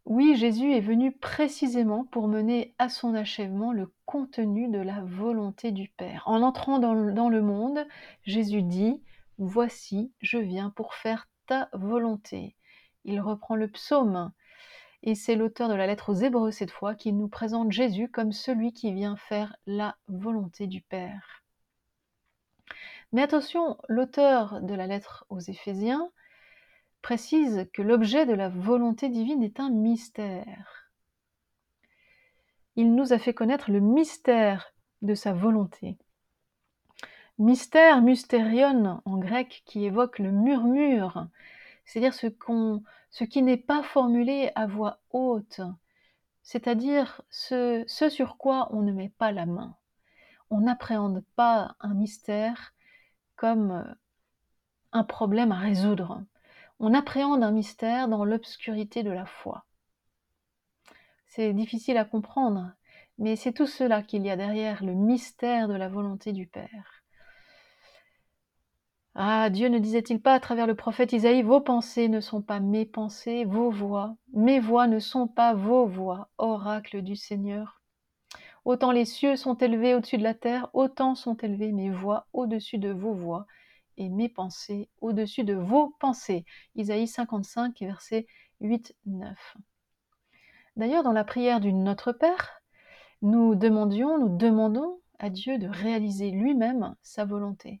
Oui, 0.06 0.36
Jésus 0.36 0.70
est 0.72 0.80
venu 0.80 1.12
précisément 1.12 2.04
pour 2.04 2.28
mener 2.28 2.74
à 2.78 2.90
son 2.90 3.14
achèvement 3.14 3.72
le 3.72 3.90
contenu 4.04 4.68
de 4.68 4.78
la 4.78 5.00
volonté 5.02 5.72
du 5.72 5.88
Père. 5.88 6.24
En 6.26 6.42
entrant 6.42 6.78
dans 6.78 6.92
le, 6.92 7.42
monde, 7.42 7.86
Jésus 8.22 8.62
dit, 8.62 9.00
Voici, 9.38 10.12
je 10.20 10.36
viens 10.36 10.68
pour 10.70 10.92
faire 10.94 11.26
ta 11.46 11.70
volonté. 11.72 12.54
Il 13.04 13.20
reprend 13.20 13.54
le 13.56 13.68
psaume, 13.68 14.32
et 15.02 15.14
c'est 15.14 15.36
l'auteur 15.36 15.68
de 15.68 15.74
la 15.74 15.86
lettre 15.86 16.10
aux 16.10 16.14
Hébreux 16.14 16.50
cette 16.50 16.70
fois 16.70 16.94
qui 16.94 17.12
nous 17.12 17.28
présente 17.28 17.70
Jésus 17.70 18.08
comme 18.08 18.32
celui 18.32 18.72
qui 18.72 18.92
vient 18.92 19.16
faire 19.16 19.56
la 19.66 19.96
volonté 20.08 20.66
du 20.66 20.80
Père. 20.80 21.42
Mais 23.12 23.22
attention, 23.22 23.76
l'auteur 23.88 24.60
de 24.62 24.74
la 24.74 24.86
lettre 24.86 25.26
aux 25.28 25.40
Éphésiens 25.40 26.10
précise 27.02 27.68
que 27.74 27.82
l'objet 27.82 28.24
de 28.24 28.32
la 28.32 28.48
volonté 28.48 29.10
divine 29.10 29.42
est 29.42 29.60
un 29.60 29.70
mystère. 29.70 30.90
Il 32.76 32.94
nous 32.94 33.12
a 33.12 33.18
fait 33.18 33.34
connaître 33.34 33.70
le 33.70 33.80
mystère 33.80 34.72
de 35.02 35.14
sa 35.14 35.32
volonté. 35.32 35.98
Mystère, 37.38 38.00
mystérion 38.00 39.02
en 39.04 39.18
grec, 39.18 39.62
qui 39.66 39.84
évoque 39.84 40.18
le 40.18 40.32
murmure, 40.32 41.28
c'est-à-dire 41.84 42.14
ce, 42.14 43.24
qui 43.24 43.42
n'est 43.42 43.56
pas 43.56 43.82
formulé 43.82 44.50
à 44.54 44.66
voix 44.66 45.00
haute, 45.10 45.60
c'est-à-dire 46.42 47.22
ce, 47.30 47.84
ce 47.86 48.08
sur 48.08 48.36
quoi 48.36 48.68
on 48.72 48.82
ne 48.82 48.92
met 48.92 49.10
pas 49.18 49.32
la 49.32 49.46
main. 49.46 49.76
On 50.50 50.60
n'appréhende 50.60 51.24
pas 51.36 51.76
un 51.80 51.94
mystère 51.94 52.74
comme 53.36 53.94
un 54.92 55.04
problème 55.04 55.52
à 55.52 55.58
résoudre 55.58 56.24
on 56.80 56.94
appréhende 56.94 57.42
un 57.42 57.52
mystère 57.52 58.08
dans 58.08 58.24
l'obscurité 58.24 59.02
de 59.02 59.10
la 59.10 59.26
foi. 59.26 59.64
C'est 61.26 61.52
difficile 61.52 61.96
à 61.96 62.04
comprendre, 62.04 62.72
Mais 63.18 63.36
c'est 63.36 63.52
tout 63.52 63.66
cela 63.66 64.02
qu'il 64.02 64.24
y 64.26 64.30
a 64.30 64.36
derrière 64.36 64.84
le 64.84 64.92
mystère 64.92 65.68
de 65.68 65.74
la 65.74 65.88
volonté 65.88 66.32
du 66.32 66.46
Père. 66.46 66.93
Ah, 69.16 69.48
Dieu 69.48 69.68
ne 69.68 69.78
disait-il 69.78 70.20
pas 70.20 70.34
à 70.34 70.40
travers 70.40 70.66
le 70.66 70.74
prophète 70.74 71.12
Isaïe, 71.12 71.42
vos 71.42 71.60
pensées 71.60 72.08
ne 72.08 72.18
sont 72.18 72.42
pas 72.42 72.58
mes 72.58 72.84
pensées, 72.84 73.44
vos 73.44 73.70
voix, 73.70 74.16
mes 74.32 74.58
voix 74.58 74.88
ne 74.88 74.98
sont 74.98 75.28
pas 75.28 75.54
vos 75.54 75.86
voix, 75.86 76.30
oracle 76.36 77.00
du 77.00 77.14
Seigneur. 77.14 77.80
Autant 78.64 78.90
les 78.90 79.04
cieux 79.04 79.36
sont 79.36 79.54
élevés 79.54 79.94
au-dessus 79.94 80.18
de 80.18 80.24
la 80.24 80.34
terre, 80.34 80.68
autant 80.72 81.14
sont 81.14 81.36
élevées 81.36 81.70
mes 81.70 81.90
voix 81.90 82.26
au-dessus 82.32 82.78
de 82.78 82.90
vos 82.90 83.12
voix, 83.12 83.46
et 83.98 84.08
mes 84.08 84.28
pensées 84.28 84.88
au-dessus 85.00 85.44
de 85.44 85.54
vos 85.54 85.94
pensées. 86.00 86.44
Isaïe 86.74 87.06
55, 87.06 87.78
verset 87.82 88.26
8-9. 88.62 89.36
D'ailleurs, 90.74 91.04
dans 91.04 91.12
la 91.12 91.22
prière 91.22 91.60
du 91.60 91.72
Notre 91.72 92.10
Père, 92.10 92.62
nous 93.22 93.54
demandions, 93.54 94.18
nous 94.18 94.36
demandons 94.36 94.98
à 95.20 95.30
Dieu 95.30 95.56
de 95.58 95.68
réaliser 95.68 96.32
lui-même 96.32 96.96
sa 97.04 97.24
volonté 97.24 97.80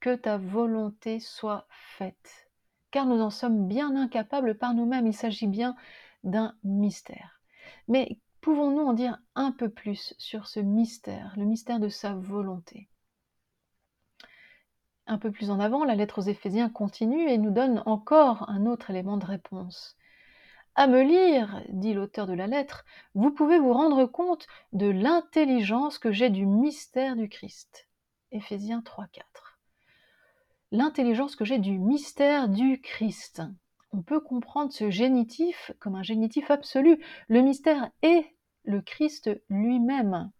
que 0.00 0.14
ta 0.14 0.38
volonté 0.38 1.20
soit 1.20 1.66
faite. 1.70 2.48
Car 2.90 3.06
nous 3.06 3.20
en 3.20 3.30
sommes 3.30 3.68
bien 3.68 3.94
incapables 3.94 4.56
par 4.56 4.74
nous-mêmes, 4.74 5.06
il 5.06 5.14
s'agit 5.14 5.46
bien 5.46 5.76
d'un 6.24 6.54
mystère. 6.64 7.40
Mais 7.88 8.18
pouvons-nous 8.40 8.82
en 8.82 8.92
dire 8.94 9.18
un 9.34 9.52
peu 9.52 9.68
plus 9.68 10.14
sur 10.18 10.46
ce 10.46 10.60
mystère, 10.60 11.34
le 11.36 11.44
mystère 11.44 11.78
de 11.78 11.88
sa 11.88 12.14
volonté? 12.14 12.88
Un 15.06 15.18
peu 15.18 15.30
plus 15.30 15.50
en 15.50 15.60
avant, 15.60 15.84
la 15.84 15.94
lettre 15.94 16.20
aux 16.20 16.28
Éphésiens 16.28 16.70
continue 16.70 17.28
et 17.28 17.38
nous 17.38 17.50
donne 17.50 17.82
encore 17.84 18.48
un 18.48 18.66
autre 18.66 18.90
élément 18.90 19.16
de 19.16 19.26
réponse. 19.26 19.96
À 20.76 20.86
me 20.86 21.02
lire, 21.02 21.62
dit 21.68 21.94
l'auteur 21.94 22.26
de 22.26 22.32
la 22.32 22.46
lettre, 22.46 22.84
vous 23.14 23.32
pouvez 23.32 23.58
vous 23.58 23.72
rendre 23.72 24.06
compte 24.06 24.46
de 24.72 24.86
l'intelligence 24.86 25.98
que 25.98 26.12
j'ai 26.12 26.30
du 26.30 26.46
mystère 26.46 27.16
du 27.16 27.28
Christ. 27.28 27.88
Éphésiens 28.30 28.80
3.4 28.80 29.39
l'intelligence 30.72 31.36
que 31.36 31.44
j'ai 31.44 31.58
du 31.58 31.78
mystère 31.78 32.48
du 32.48 32.80
Christ. 32.80 33.42
On 33.92 34.02
peut 34.02 34.20
comprendre 34.20 34.72
ce 34.72 34.90
génitif 34.90 35.72
comme 35.80 35.96
un 35.96 36.02
génitif 36.02 36.50
absolu. 36.50 37.02
Le 37.28 37.40
mystère 37.40 37.90
est 38.02 38.24
le 38.64 38.80
Christ 38.80 39.30
lui-même. 39.48 40.30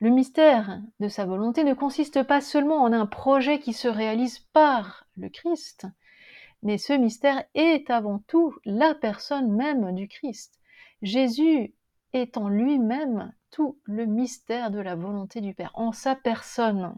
Le 0.00 0.10
mystère 0.10 0.82
de 1.00 1.08
sa 1.08 1.24
volonté 1.24 1.64
ne 1.64 1.74
consiste 1.74 2.22
pas 2.22 2.40
seulement 2.40 2.82
en 2.82 2.92
un 2.92 3.06
projet 3.06 3.58
qui 3.58 3.72
se 3.72 3.88
réalise 3.88 4.40
par 4.52 5.06
le 5.16 5.28
Christ, 5.30 5.86
mais 6.62 6.76
ce 6.78 6.92
mystère 6.92 7.44
est 7.54 7.90
avant 7.90 8.18
tout 8.26 8.54
la 8.64 8.94
personne 8.94 9.52
même 9.52 9.94
du 9.94 10.08
Christ. 10.08 10.60
Jésus 11.02 11.74
est 12.12 12.36
en 12.36 12.48
lui-même 12.48 13.32
tout 13.50 13.78
le 13.84 14.06
mystère 14.06 14.70
de 14.70 14.80
la 14.80 14.96
volonté 14.96 15.40
du 15.40 15.54
Père, 15.54 15.72
en 15.74 15.92
sa 15.92 16.14
personne. 16.14 16.94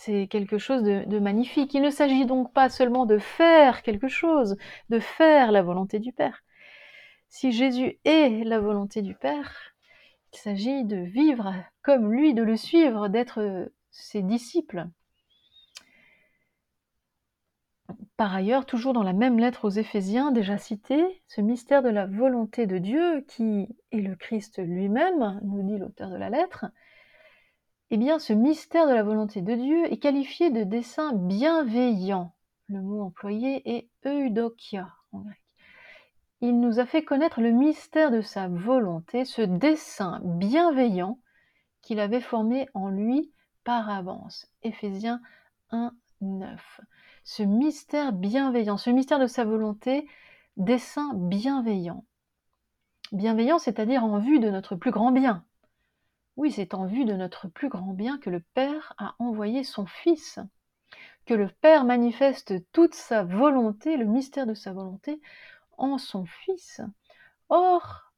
C'est 0.00 0.28
quelque 0.28 0.58
chose 0.58 0.84
de, 0.84 1.18
magnifique. 1.18 1.74
Il 1.74 1.82
ne 1.82 1.90
s'agit 1.90 2.24
donc 2.24 2.52
pas 2.52 2.68
seulement 2.68 3.04
de 3.04 3.18
faire 3.18 3.82
quelque 3.82 4.06
chose, 4.06 4.56
de 4.90 5.00
faire 5.00 5.50
la 5.50 5.60
volonté 5.60 5.98
du 5.98 6.12
Père. 6.12 6.44
Si 7.28 7.50
Jésus 7.50 7.98
est 8.04 8.44
la 8.44 8.60
volonté 8.60 9.02
du 9.02 9.16
Père, 9.16 9.74
il 10.32 10.38
s'agit 10.38 10.84
de 10.84 10.98
vivre 10.98 11.52
comme 11.82 12.12
lui, 12.12 12.32
de 12.32 12.44
le 12.44 12.56
suivre, 12.56 13.08
d'être 13.08 13.72
ses 13.90 14.22
disciples. 14.22 14.86
Par 18.16 18.32
ailleurs, 18.32 18.66
toujours 18.66 18.92
dans 18.92 19.02
la 19.02 19.12
même 19.12 19.40
lettre 19.40 19.64
aux 19.64 19.70
Éphésiens 19.70 20.30
déjà 20.30 20.58
citée, 20.58 21.22
ce 21.26 21.40
mystère 21.40 21.82
de 21.82 21.88
la 21.88 22.06
volonté 22.06 22.68
de 22.68 22.78
Dieu, 22.78 23.24
qui 23.26 23.66
est 23.90 24.00
le 24.00 24.14
Christ 24.14 24.60
lui-même, 24.64 25.40
nous 25.42 25.64
dit 25.64 25.76
l'auteur 25.76 26.08
de 26.08 26.16
la 26.16 26.30
lettre, 26.30 26.66
eh 27.90 27.96
bien, 27.96 28.18
ce 28.18 28.32
mystère 28.32 28.86
de 28.86 28.92
la 28.92 29.02
volonté 29.02 29.40
de 29.40 29.54
Dieu 29.54 29.90
est 29.90 29.98
qualifié 29.98 30.50
de 30.50 30.62
dessein 30.62 31.12
bienveillant. 31.14 32.34
Le 32.68 32.82
mot 32.82 33.02
employé 33.02 33.76
est 33.76 33.88
eudokia 34.04 34.88
en 35.12 35.20
grec. 35.20 35.40
Il 36.40 36.60
nous 36.60 36.78
a 36.78 36.86
fait 36.86 37.02
connaître 37.02 37.40
le 37.40 37.50
mystère 37.50 38.10
de 38.10 38.20
sa 38.20 38.46
volonté, 38.46 39.24
ce 39.24 39.42
dessein 39.42 40.20
bienveillant 40.22 41.18
qu'il 41.80 41.98
avait 41.98 42.20
formé 42.20 42.68
en 42.74 42.90
lui 42.90 43.32
par 43.64 43.88
avance. 43.88 44.46
Éphésiens 44.62 45.20
1, 45.70 45.92
9. 46.20 46.80
Ce 47.24 47.42
mystère 47.42 48.12
bienveillant, 48.12 48.76
ce 48.76 48.90
mystère 48.90 49.18
de 49.18 49.26
sa 49.26 49.44
volonté, 49.44 50.06
dessein 50.56 51.12
bienveillant. 51.14 52.04
Bienveillant, 53.12 53.58
c'est-à-dire 53.58 54.04
en 54.04 54.18
vue 54.18 54.40
de 54.40 54.50
notre 54.50 54.76
plus 54.76 54.90
grand 54.90 55.10
bien, 55.10 55.44
oui, 56.38 56.52
c'est 56.52 56.72
en 56.72 56.86
vue 56.86 57.04
de 57.04 57.14
notre 57.14 57.48
plus 57.48 57.68
grand 57.68 57.92
bien 57.92 58.16
que 58.16 58.30
le 58.30 58.38
Père 58.54 58.94
a 58.96 59.16
envoyé 59.18 59.64
son 59.64 59.86
Fils, 59.86 60.38
que 61.26 61.34
le 61.34 61.48
Père 61.48 61.84
manifeste 61.84 62.54
toute 62.70 62.94
sa 62.94 63.24
volonté, 63.24 63.96
le 63.96 64.04
mystère 64.04 64.46
de 64.46 64.54
sa 64.54 64.72
volonté, 64.72 65.20
en 65.78 65.98
son 65.98 66.26
Fils. 66.26 66.80
Or, 67.48 68.12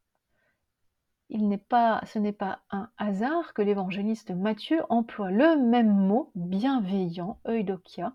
ce 1.31 2.19
n'est 2.19 2.33
pas 2.33 2.61
un 2.71 2.91
hasard 2.99 3.55
que 3.55 3.63
l'évangéliste 3.63 4.33
Matthieu 4.33 4.83
emploie 4.91 5.31
le 5.31 5.57
même 5.57 5.91
mot, 5.91 6.31
bienveillant, 6.35 7.41
eudokia, 7.49 8.13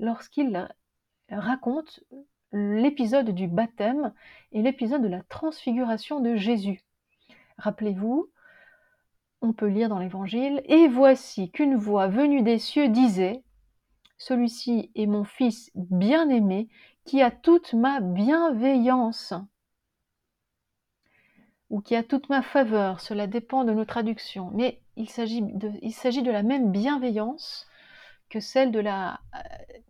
lorsqu'il 0.00 0.68
raconte 1.30 2.00
l'épisode 2.50 3.30
du 3.30 3.46
baptême 3.46 4.12
et 4.50 4.60
l'épisode 4.60 5.02
de 5.02 5.08
la 5.08 5.22
transfiguration 5.22 6.18
de 6.18 6.34
Jésus. 6.34 6.82
Rappelez-vous, 7.58 8.28
on 9.42 9.52
peut 9.52 9.68
lire 9.68 9.88
dans 9.88 9.98
l'Évangile, 9.98 10.62
Et 10.66 10.88
voici 10.88 11.50
qu'une 11.50 11.76
voix 11.76 12.08
venue 12.08 12.42
des 12.42 12.58
cieux 12.58 12.88
disait, 12.88 13.42
Celui-ci 14.18 14.90
est 14.94 15.06
mon 15.06 15.24
Fils 15.24 15.70
bien-aimé, 15.74 16.68
qui 17.04 17.22
a 17.22 17.30
toute 17.30 17.72
ma 17.74 18.00
bienveillance, 18.00 19.34
ou 21.70 21.80
qui 21.80 21.96
a 21.96 22.02
toute 22.02 22.28
ma 22.28 22.42
faveur, 22.42 23.00
cela 23.00 23.26
dépend 23.26 23.64
de 23.64 23.72
nos 23.72 23.84
traductions, 23.84 24.50
mais 24.54 24.80
il 24.96 25.08
s'agit 25.08 25.42
de, 25.42 26.30
la 26.30 26.42
même 26.42 26.70
bienveillance 26.70 27.66
que 28.30 28.40
celle 28.40 28.72
de 28.72 28.80
la, 28.80 29.20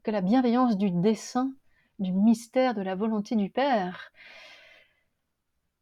que 0.02 0.10
la 0.10 0.20
bienveillance 0.20 0.76
du 0.76 0.90
dessein, 0.90 1.52
du 1.98 2.12
mystère 2.12 2.74
de 2.74 2.82
la 2.82 2.94
volonté 2.94 3.36
du 3.36 3.50
Père. 3.50 4.12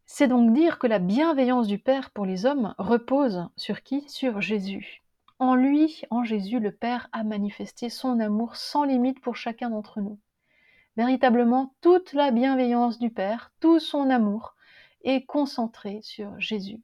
C'est 0.06 0.28
donc 0.28 0.52
dire 0.52 0.78
que 0.78 0.86
la 0.86 0.98
bienveillance 0.98 1.66
du 1.66 1.78
Père 1.78 2.10
pour 2.10 2.26
les 2.26 2.44
hommes 2.44 2.74
repose 2.78 3.48
sur 3.56 3.82
qui? 3.82 4.06
Sur 4.08 4.42
Jésus. 4.42 5.02
En 5.38 5.54
lui, 5.54 6.02
en 6.10 6.24
Jésus, 6.24 6.60
le 6.60 6.72
Père 6.72 7.08
a 7.12 7.24
manifesté 7.24 7.88
son 7.88 8.20
amour 8.20 8.54
sans 8.54 8.84
limite 8.84 9.20
pour 9.20 9.34
chacun 9.34 9.70
d'entre 9.70 10.00
nous. 10.00 10.18
Véritablement, 10.96 11.74
toute 11.80 12.12
la 12.12 12.30
bienveillance 12.30 12.98
du 12.98 13.10
Père, 13.10 13.50
tout 13.60 13.80
son 13.80 14.10
amour 14.10 14.54
est 15.04 15.24
concentré 15.24 16.00
sur 16.02 16.38
Jésus. 16.38 16.80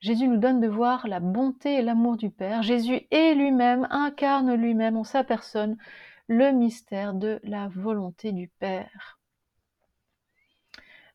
Jésus 0.00 0.28
nous 0.28 0.38
donne 0.38 0.60
de 0.60 0.68
voir 0.68 1.08
la 1.08 1.20
bonté 1.20 1.74
et 1.74 1.82
l'amour 1.82 2.16
du 2.16 2.30
Père. 2.30 2.62
Jésus 2.62 3.06
est 3.10 3.34
lui-même, 3.34 3.86
incarne 3.90 4.54
lui-même 4.54 4.96
en 4.96 5.04
sa 5.04 5.24
personne 5.24 5.76
le 6.26 6.52
mystère 6.52 7.14
de 7.14 7.38
la 7.44 7.68
volonté 7.68 8.32
du 8.32 8.48
Père 8.48 9.17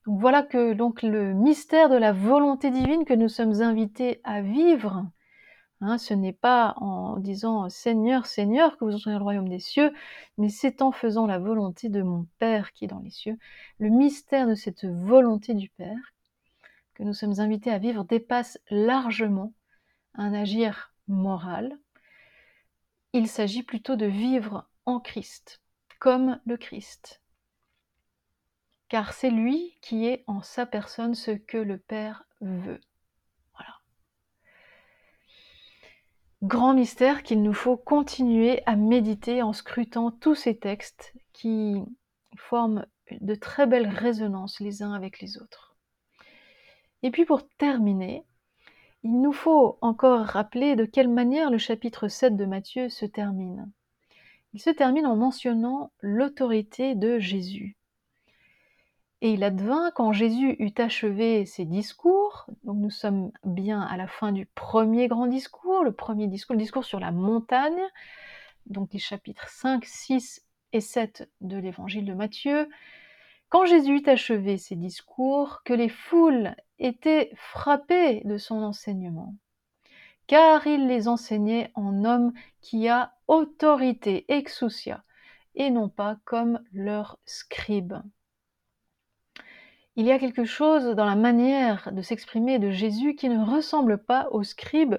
voilà 0.06 0.44
que 0.44 0.74
donc 0.74 1.02
le 1.02 1.34
mystère 1.34 1.90
de 1.90 1.96
la 1.96 2.12
volonté 2.12 2.72
divine 2.72 3.06
que 3.06 3.14
nous 3.14 3.30
sommes 3.30 3.62
invités 3.62 4.20
à 4.26 4.42
vivre, 4.42 5.06
hein, 5.80 5.98
ce 5.98 6.14
n'est 6.14 6.34
pas 6.34 6.74
en 6.78 7.18
disant 7.18 7.70
Seigneur, 7.70 8.26
Seigneur 8.26 8.78
que 8.78 8.84
vous 8.84 8.96
entrez 8.96 9.12
dans 9.12 9.20
le 9.20 9.24
royaume 9.24 9.48
des 9.48 9.60
cieux, 9.60 9.94
mais 10.38 10.50
c'est 10.50 10.82
en 10.82 10.92
faisant 10.92 11.26
la 11.26 11.40
volonté 11.40 11.88
de 11.88 12.02
mon 12.02 12.28
Père 12.38 12.74
qui 12.74 12.86
est 12.86 12.90
dans 12.90 13.00
les 13.00 13.12
cieux. 13.12 13.38
Le 13.80 13.90
mystère 13.90 14.48
de 14.48 14.56
cette 14.56 14.86
volonté 14.86 15.54
du 15.54 15.70
Père 15.70 16.14
que 16.96 17.04
nous 17.04 17.14
sommes 17.14 17.40
invités 17.40 17.72
à 17.72 17.80
vivre 17.80 18.04
dépasse 18.04 18.60
largement 18.70 19.54
un 20.16 20.34
agir 20.34 20.94
moral. 21.08 21.78
Il 23.14 23.28
s'agit 23.28 23.64
plutôt 23.64 23.96
de 23.96 24.06
vivre 24.06 24.70
en 24.86 25.00
Christ, 25.00 25.62
comme 26.00 26.40
le 26.46 26.58
Christ, 26.58 27.23
car 28.94 29.12
c'est 29.12 29.32
lui 29.32 29.76
qui 29.82 30.06
est 30.06 30.24
en 30.28 30.44
sa 30.44 30.68
personne 30.68 31.16
ce 31.16 31.32
que 31.32 31.58
le 31.58 31.80
Père 31.80 32.26
veut. 32.42 32.80
Voilà. 33.56 33.74
Grand 36.44 36.76
mystère 36.76 37.24
qu'il 37.24 37.42
nous 37.42 37.56
faut 37.56 37.76
continuer 37.76 38.62
à 38.68 38.76
méditer 38.76 39.42
en 39.42 39.52
scrutant 39.52 40.12
tous 40.12 40.36
ces 40.36 40.60
textes 40.60 41.12
qui 41.32 41.82
forment 42.36 42.86
de 43.10 43.34
très 43.34 43.66
belles 43.66 43.88
résonances 43.88 44.60
les 44.60 44.84
uns 44.84 44.94
avec 44.94 45.22
les 45.22 45.40
autres. 45.40 45.76
Et 47.02 47.10
puis 47.10 47.26
pour 47.26 47.48
terminer, 47.58 48.28
il 49.02 49.20
nous 49.20 49.34
faut 49.34 49.80
encore 49.82 50.24
rappeler 50.24 50.76
de 50.76 50.86
quelle 50.86 51.10
manière 51.10 51.50
le 51.50 51.58
chapitre 51.58 52.10
7 52.10 52.38
de 52.38 52.46
Matthieu 52.46 52.90
se 52.90 53.08
termine. 53.08 53.72
Il 54.54 54.62
se 54.62 54.70
termine 54.70 55.08
en 55.08 55.16
mentionnant 55.16 55.92
l'autorité 56.00 56.94
de 56.94 57.18
Jésus. 57.18 57.76
Et 59.24 59.32
il 59.32 59.44
advint 59.46 59.90
quand 59.96 60.12
Jésus 60.12 60.58
eut 60.60 60.74
achevé 60.78 61.46
ses 61.46 61.64
discours, 61.64 62.46
donc 62.66 62.76
nous 62.80 62.90
sommes 62.90 63.32
bien 63.46 63.80
à 63.80 63.96
la 63.96 64.06
fin 64.06 64.34
du 64.34 64.46
premier 64.46 65.08
grand 65.08 65.28
discours, 65.28 65.86
le 65.86 65.94
premier 65.94 66.28
discours, 66.28 66.56
le 66.56 66.62
discours 66.62 66.84
sur 66.84 67.00
la 67.00 67.14
montagne, 67.14 67.82
donc 68.66 68.92
les 68.92 69.00
chapitres 69.00 69.48
5, 69.48 69.86
6 69.86 70.46
et 70.74 70.82
7 70.82 71.32
de 71.40 71.56
l'évangile 71.56 72.04
de 72.04 72.14
Matthieu. 72.14 72.68
Quand 73.48 73.64
Jésus 73.64 74.00
eut 74.00 74.10
achevé 74.10 74.58
ses 74.58 74.76
discours, 74.76 75.62
que 75.64 75.74
les 75.74 75.88
foules 75.88 76.54
étaient 76.78 77.32
frappées 77.38 78.24
de 78.26 78.38
son 78.38 78.62
enseignement, 78.62 79.36
car 80.28 80.68
il 80.68 80.86
les 80.86 81.08
enseignait 81.08 81.72
en 81.76 82.04
homme 82.04 82.34
qui 82.60 82.90
a 82.90 83.14
autorité, 83.30 84.26
exousia, 84.28 85.06
et 85.56 85.70
non 85.70 85.88
pas 85.88 86.18
comme 86.26 86.60
leur 86.74 87.20
scribe. 87.24 87.94
Il 89.96 90.08
y 90.08 90.12
a 90.12 90.18
quelque 90.18 90.46
chose 90.46 90.96
dans 90.96 91.06
la 91.06 91.16
manière 91.16 91.92
de 91.92 92.02
s'exprimer 92.02 92.58
de 92.58 92.72
Jésus 92.72 93.16
qui 93.16 93.30
ne 93.30 93.46
ressemble 93.46 94.00
pas 94.00 94.28
aux 94.32 94.44
scribes, 94.44 94.96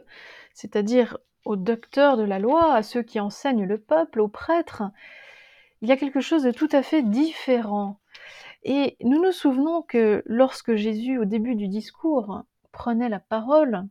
c'est-à-dire 0.53 1.19
aux 1.45 1.57
docteurs 1.57 2.17
de 2.17 2.23
la 2.23 2.39
loi, 2.39 2.73
à 2.73 2.83
ceux 2.85 3.03
qui 3.03 3.19
enseignent 3.19 3.65
le 3.65 3.79
peuple, 3.79 4.21
aux 4.21 4.29
prêtres. 4.29 4.85
Il 5.83 5.89
y 5.89 5.93
a 5.93 5.97
quelque 5.97 6.21
chose 6.21 6.45
de 6.45 6.53
tout 6.53 6.69
à 6.71 6.83
fait 6.83 7.03
différent. 7.03 7.99
Et 8.63 8.97
nous 9.03 9.21
nous 9.21 9.33
souvenons 9.33 9.83
que 9.83 10.23
lorsque 10.27 10.77
Jésus, 10.77 11.19
au 11.19 11.25
début 11.25 11.57
du 11.57 11.67
discours, 11.67 12.45
prenait 12.71 13.09
la 13.09 13.21
parole, 13.21 13.83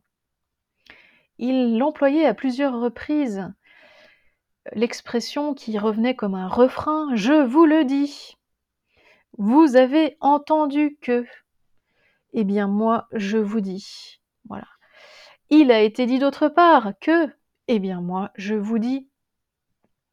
il 1.38 1.82
employait 1.82 2.26
à 2.26 2.34
plusieurs 2.34 2.80
reprises 2.80 3.52
l'expression 4.72 5.52
qui 5.52 5.78
revenait 5.78 6.16
comme 6.16 6.34
un 6.34 6.48
refrain⁇ 6.48 7.12
Je 7.16 7.34
vous 7.34 7.66
le 7.66 7.84
dis⁇ 7.84 8.36
vous 9.38 9.76
avez 9.76 10.16
entendu 10.20 10.96
que. 11.00 11.26
Eh 12.32 12.44
bien, 12.44 12.68
moi, 12.68 13.08
je 13.12 13.38
vous 13.38 13.60
dis. 13.60 14.20
Voilà. 14.48 14.66
Il 15.50 15.70
a 15.70 15.80
été 15.80 16.06
dit 16.06 16.18
d'autre 16.18 16.48
part 16.48 16.92
que. 17.00 17.28
Eh 17.68 17.78
bien, 17.78 18.00
moi, 18.00 18.30
je 18.36 18.54
vous 18.54 18.78
dis 18.78 19.08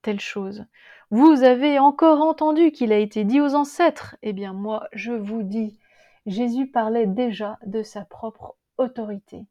telle 0.01 0.19
chose. 0.19 0.65
Vous 1.09 1.43
avez 1.43 1.77
encore 1.77 2.21
entendu 2.21 2.71
qu'il 2.71 2.91
a 2.93 2.97
été 2.97 3.23
dit 3.23 3.41
aux 3.41 3.55
ancêtres. 3.55 4.15
Eh 4.21 4.33
bien, 4.33 4.53
moi, 4.53 4.87
je 4.93 5.11
vous 5.11 5.43
dis. 5.43 5.77
Jésus 6.25 6.67
parlait 6.67 7.07
déjà 7.07 7.57
de 7.65 7.83
sa 7.83 8.05
propre 8.05 8.55
autorité. 8.77 9.45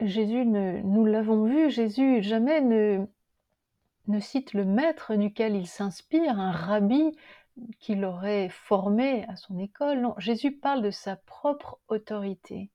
Jésus, 0.00 0.46
ne, 0.46 0.80
nous 0.82 1.04
l'avons 1.04 1.44
vu, 1.44 1.70
Jésus 1.70 2.22
jamais 2.22 2.60
ne, 2.60 3.04
ne 4.08 4.20
cite 4.20 4.54
le 4.54 4.64
maître 4.64 5.14
duquel 5.14 5.54
il 5.54 5.66
s'inspire, 5.66 6.38
un 6.38 6.50
rabbi 6.50 7.12
qu'il 7.78 8.04
aurait 8.04 8.48
formé 8.48 9.24
à 9.28 9.36
son 9.36 9.58
école. 9.58 10.00
Non, 10.00 10.14
Jésus 10.18 10.52
parle 10.52 10.82
de 10.82 10.90
sa 10.90 11.16
propre 11.16 11.78
autorité. 11.88 12.70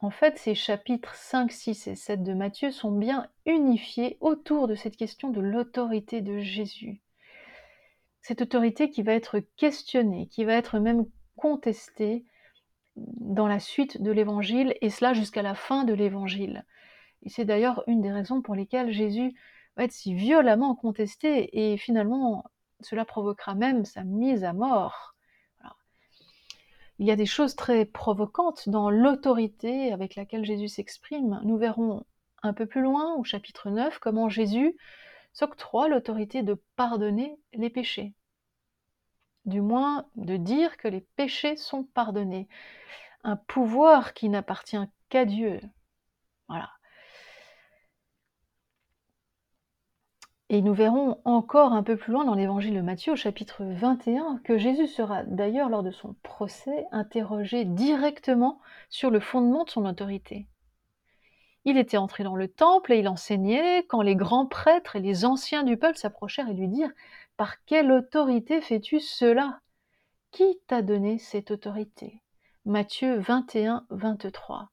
En 0.00 0.10
fait, 0.10 0.36
ces 0.36 0.54
chapitres 0.54 1.14
5, 1.14 1.52
6 1.52 1.86
et 1.86 1.94
7 1.94 2.22
de 2.24 2.34
Matthieu 2.34 2.72
sont 2.72 2.90
bien 2.90 3.28
unifiés 3.46 4.18
autour 4.20 4.66
de 4.66 4.74
cette 4.74 4.96
question 4.96 5.30
de 5.30 5.40
l'autorité 5.40 6.20
de 6.20 6.40
Jésus. 6.40 7.00
Cette 8.20 8.42
autorité 8.42 8.90
qui 8.90 9.02
va 9.02 9.14
être 9.14 9.40
questionnée, 9.56 10.26
qui 10.26 10.44
va 10.44 10.54
être 10.54 10.80
même 10.80 11.06
contestée 11.36 12.24
dans 12.96 13.46
la 13.46 13.60
suite 13.60 14.02
de 14.02 14.10
l'évangile, 14.10 14.74
et 14.80 14.90
cela 14.90 15.14
jusqu'à 15.14 15.42
la 15.42 15.54
fin 15.54 15.84
de 15.84 15.94
l'évangile. 15.94 16.64
Et 17.22 17.28
c'est 17.28 17.44
d'ailleurs 17.44 17.84
une 17.86 18.00
des 18.00 18.12
raisons 18.12 18.42
pour 18.42 18.56
lesquelles 18.56 18.92
Jésus 18.92 19.34
va 19.76 19.84
être 19.84 19.92
si 19.92 20.14
violemment 20.14 20.74
contesté 20.74 21.72
et 21.72 21.76
finalement 21.76 22.44
cela 22.80 23.04
provoquera 23.04 23.54
même 23.54 23.84
sa 23.84 24.04
mise 24.04 24.44
à 24.44 24.52
mort. 24.52 25.14
Il 26.98 27.06
y 27.06 27.10
a 27.10 27.16
des 27.16 27.26
choses 27.26 27.56
très 27.56 27.84
provocantes 27.84 28.68
dans 28.68 28.90
l'autorité 28.90 29.92
avec 29.92 30.14
laquelle 30.14 30.44
Jésus 30.44 30.68
s'exprime. 30.68 31.40
Nous 31.42 31.56
verrons 31.56 32.04
un 32.42 32.52
peu 32.52 32.66
plus 32.66 32.82
loin, 32.82 33.14
au 33.14 33.24
chapitre 33.24 33.70
9, 33.70 33.98
comment 33.98 34.28
Jésus 34.28 34.76
s'octroie 35.32 35.88
l'autorité 35.88 36.42
de 36.42 36.60
pardonner 36.76 37.36
les 37.54 37.70
péchés. 37.70 38.14
Du 39.46 39.60
moins 39.60 40.06
de 40.16 40.36
dire 40.36 40.76
que 40.76 40.88
les 40.88 41.00
péchés 41.00 41.56
sont 41.56 41.84
pardonnés. 41.84 42.48
Un 43.24 43.36
pouvoir 43.36 44.14
qui 44.14 44.28
n'appartient 44.28 44.76
qu'à 45.08 45.24
Dieu. 45.24 45.60
Voilà. 46.48 46.70
Et 50.52 50.60
nous 50.60 50.74
verrons 50.74 51.18
encore 51.24 51.72
un 51.72 51.82
peu 51.82 51.96
plus 51.96 52.12
loin 52.12 52.26
dans 52.26 52.34
l'évangile 52.34 52.74
de 52.74 52.82
Matthieu, 52.82 53.14
au 53.14 53.16
chapitre 53.16 53.64
21, 53.64 54.42
que 54.44 54.58
Jésus 54.58 54.86
sera 54.86 55.22
d'ailleurs 55.22 55.70
lors 55.70 55.82
de 55.82 55.90
son 55.90 56.14
procès 56.22 56.84
interrogé 56.92 57.64
directement 57.64 58.60
sur 58.90 59.10
le 59.10 59.18
fondement 59.18 59.64
de 59.64 59.70
son 59.70 59.86
autorité. 59.86 60.46
Il 61.64 61.78
était 61.78 61.96
entré 61.96 62.22
dans 62.22 62.36
le 62.36 62.48
temple 62.48 62.92
et 62.92 62.98
il 62.98 63.08
enseignait 63.08 63.86
quand 63.88 64.02
les 64.02 64.14
grands 64.14 64.44
prêtres 64.44 64.94
et 64.94 65.00
les 65.00 65.24
anciens 65.24 65.62
du 65.62 65.78
peuple 65.78 65.96
s'approchèrent 65.96 66.50
et 66.50 66.54
lui 66.54 66.68
dirent 66.68 66.92
Par 67.38 67.64
quelle 67.64 67.90
autorité 67.90 68.60
fais-tu 68.60 69.00
cela? 69.00 69.58
Qui 70.32 70.60
t'a 70.66 70.82
donné 70.82 71.16
cette 71.16 71.50
autorité? 71.50 72.20
Matthieu 72.66 73.16
21, 73.16 73.86
23. 73.88 74.68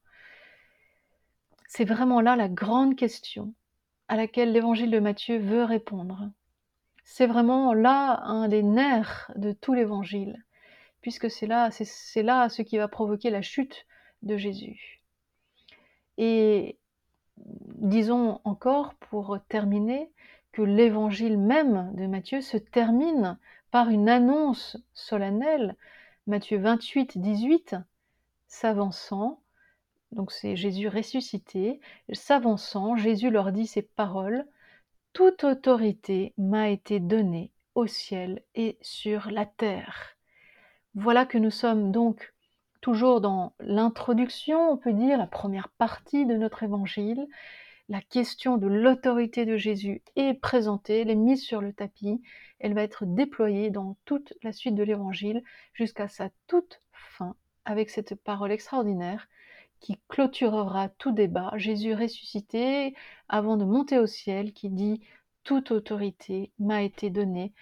C'est 1.70 1.86
vraiment 1.86 2.20
là 2.20 2.36
la 2.36 2.50
grande 2.50 2.98
question 2.98 3.54
à 4.10 4.18
laquelle 4.18 4.52
l'évangile 4.52 4.92
de 4.92 5.00
Matthieu 5.00 5.38
veut 5.38 5.64
répondre. 5.64 6.30
C'est 7.04 7.28
vraiment 7.28 7.74
là 7.74 8.22
un 8.24 8.48
des 8.48 8.64
nerfs 8.64 9.32
de 9.36 9.52
tout 9.52 9.74
l'évangile, 9.74 10.44
puisque 11.02 11.30
c'est 11.30 11.48
là, 11.48 11.70
c'est 11.72 12.24
là 12.24 12.50
ce 12.50 12.64
qui 12.64 12.78
va 12.78 12.88
provoquer 12.88 13.30
la 13.30 13.44
chute 13.44 13.86
de 14.24 14.36
Jésus. 14.36 15.02
Et 16.18 16.78
disons 17.38 18.42
encore, 18.44 18.96
pour 18.96 19.40
terminer, 19.48 20.12
que 20.52 20.64
l'évangile 20.64 21.38
même 21.38 21.92
de 21.94 22.08
Matthieu 22.08 22.42
se 22.42 22.58
termine 22.58 23.38
par 23.72 23.90
une 23.90 24.10
annonce 24.10 24.78
solennelle, 24.94 25.76
Matthieu 26.26 26.58
28, 26.58 27.20
18, 27.20 27.76
s'avançant, 28.48 29.40
donc 30.12 30.32
c'est 30.32 30.56
Jésus 30.56 30.88
ressuscité. 30.88 31.80
S'avançant, 32.14 32.96
Jésus 32.96 33.30
leur 33.30 33.52
dit 33.52 33.68
ces 33.68 33.82
paroles 33.82 34.46
Toute 35.14 35.44
autorité 35.44 36.34
m'a 36.38 36.70
été 36.70 37.00
donnée 37.00 37.52
au 37.76 37.88
ciel 37.88 38.44
et 38.56 38.78
sur 38.82 39.30
la 39.32 39.46
terre. 39.46 40.18
Voilà 40.96 41.26
que 41.26 41.38
nous 41.38 41.52
sommes 41.52 41.92
donc 41.92 42.34
toujours 42.82 43.22
dans 43.22 43.54
l'introduction, 43.60 44.72
on 44.72 44.78
peut 44.78 44.94
dire, 44.94 45.18
la 45.18 45.28
première 45.28 45.70
partie 45.70 46.26
de 46.26 46.36
notre 46.36 46.64
évangile. 46.64 47.28
La 47.88 48.02
question 48.02 48.58
de 48.58 48.68
l'autorité 48.68 49.46
de 49.46 49.58
Jésus 49.58 50.04
est 50.16 50.34
présentée, 50.36 51.02
elle 51.02 51.10
est 51.10 51.16
mise 51.16 51.44
sur 51.44 51.60
le 51.60 51.74
tapis, 51.74 52.22
elle 52.60 52.76
va 52.76 52.84
être 52.84 53.06
déployée 53.06 53.72
dans 53.72 53.98
toute 54.06 54.34
la 54.44 54.52
suite 54.52 54.76
de 54.76 54.84
l'évangile 54.84 55.44
jusqu'à 55.74 56.08
sa 56.08 56.30
toute 56.48 56.82
fin 56.92 57.36
avec 57.66 57.90
cette 57.90 58.16
parole 58.16 58.52
extraordinaire 58.52 59.28
qui 59.80 60.00
clôturera 60.08 60.90
tout 60.90 61.12
débat, 61.12 61.52
Jésus 61.56 61.94
ressuscité 61.94 62.96
avant 63.28 63.58
de 63.58 63.66
monter 63.66 64.00
au 64.00 64.08
ciel, 64.08 64.54
qui 64.54 64.70
dit 64.70 65.02
Toute 65.44 65.72
autorité 65.72 66.52
m'a 66.60 66.84
été 66.84 67.10
donnée 67.10 67.54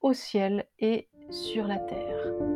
au 0.00 0.12
ciel 0.12 0.66
et 0.78 1.08
sur 1.30 1.66
la 1.66 1.78
terre. 1.78 2.53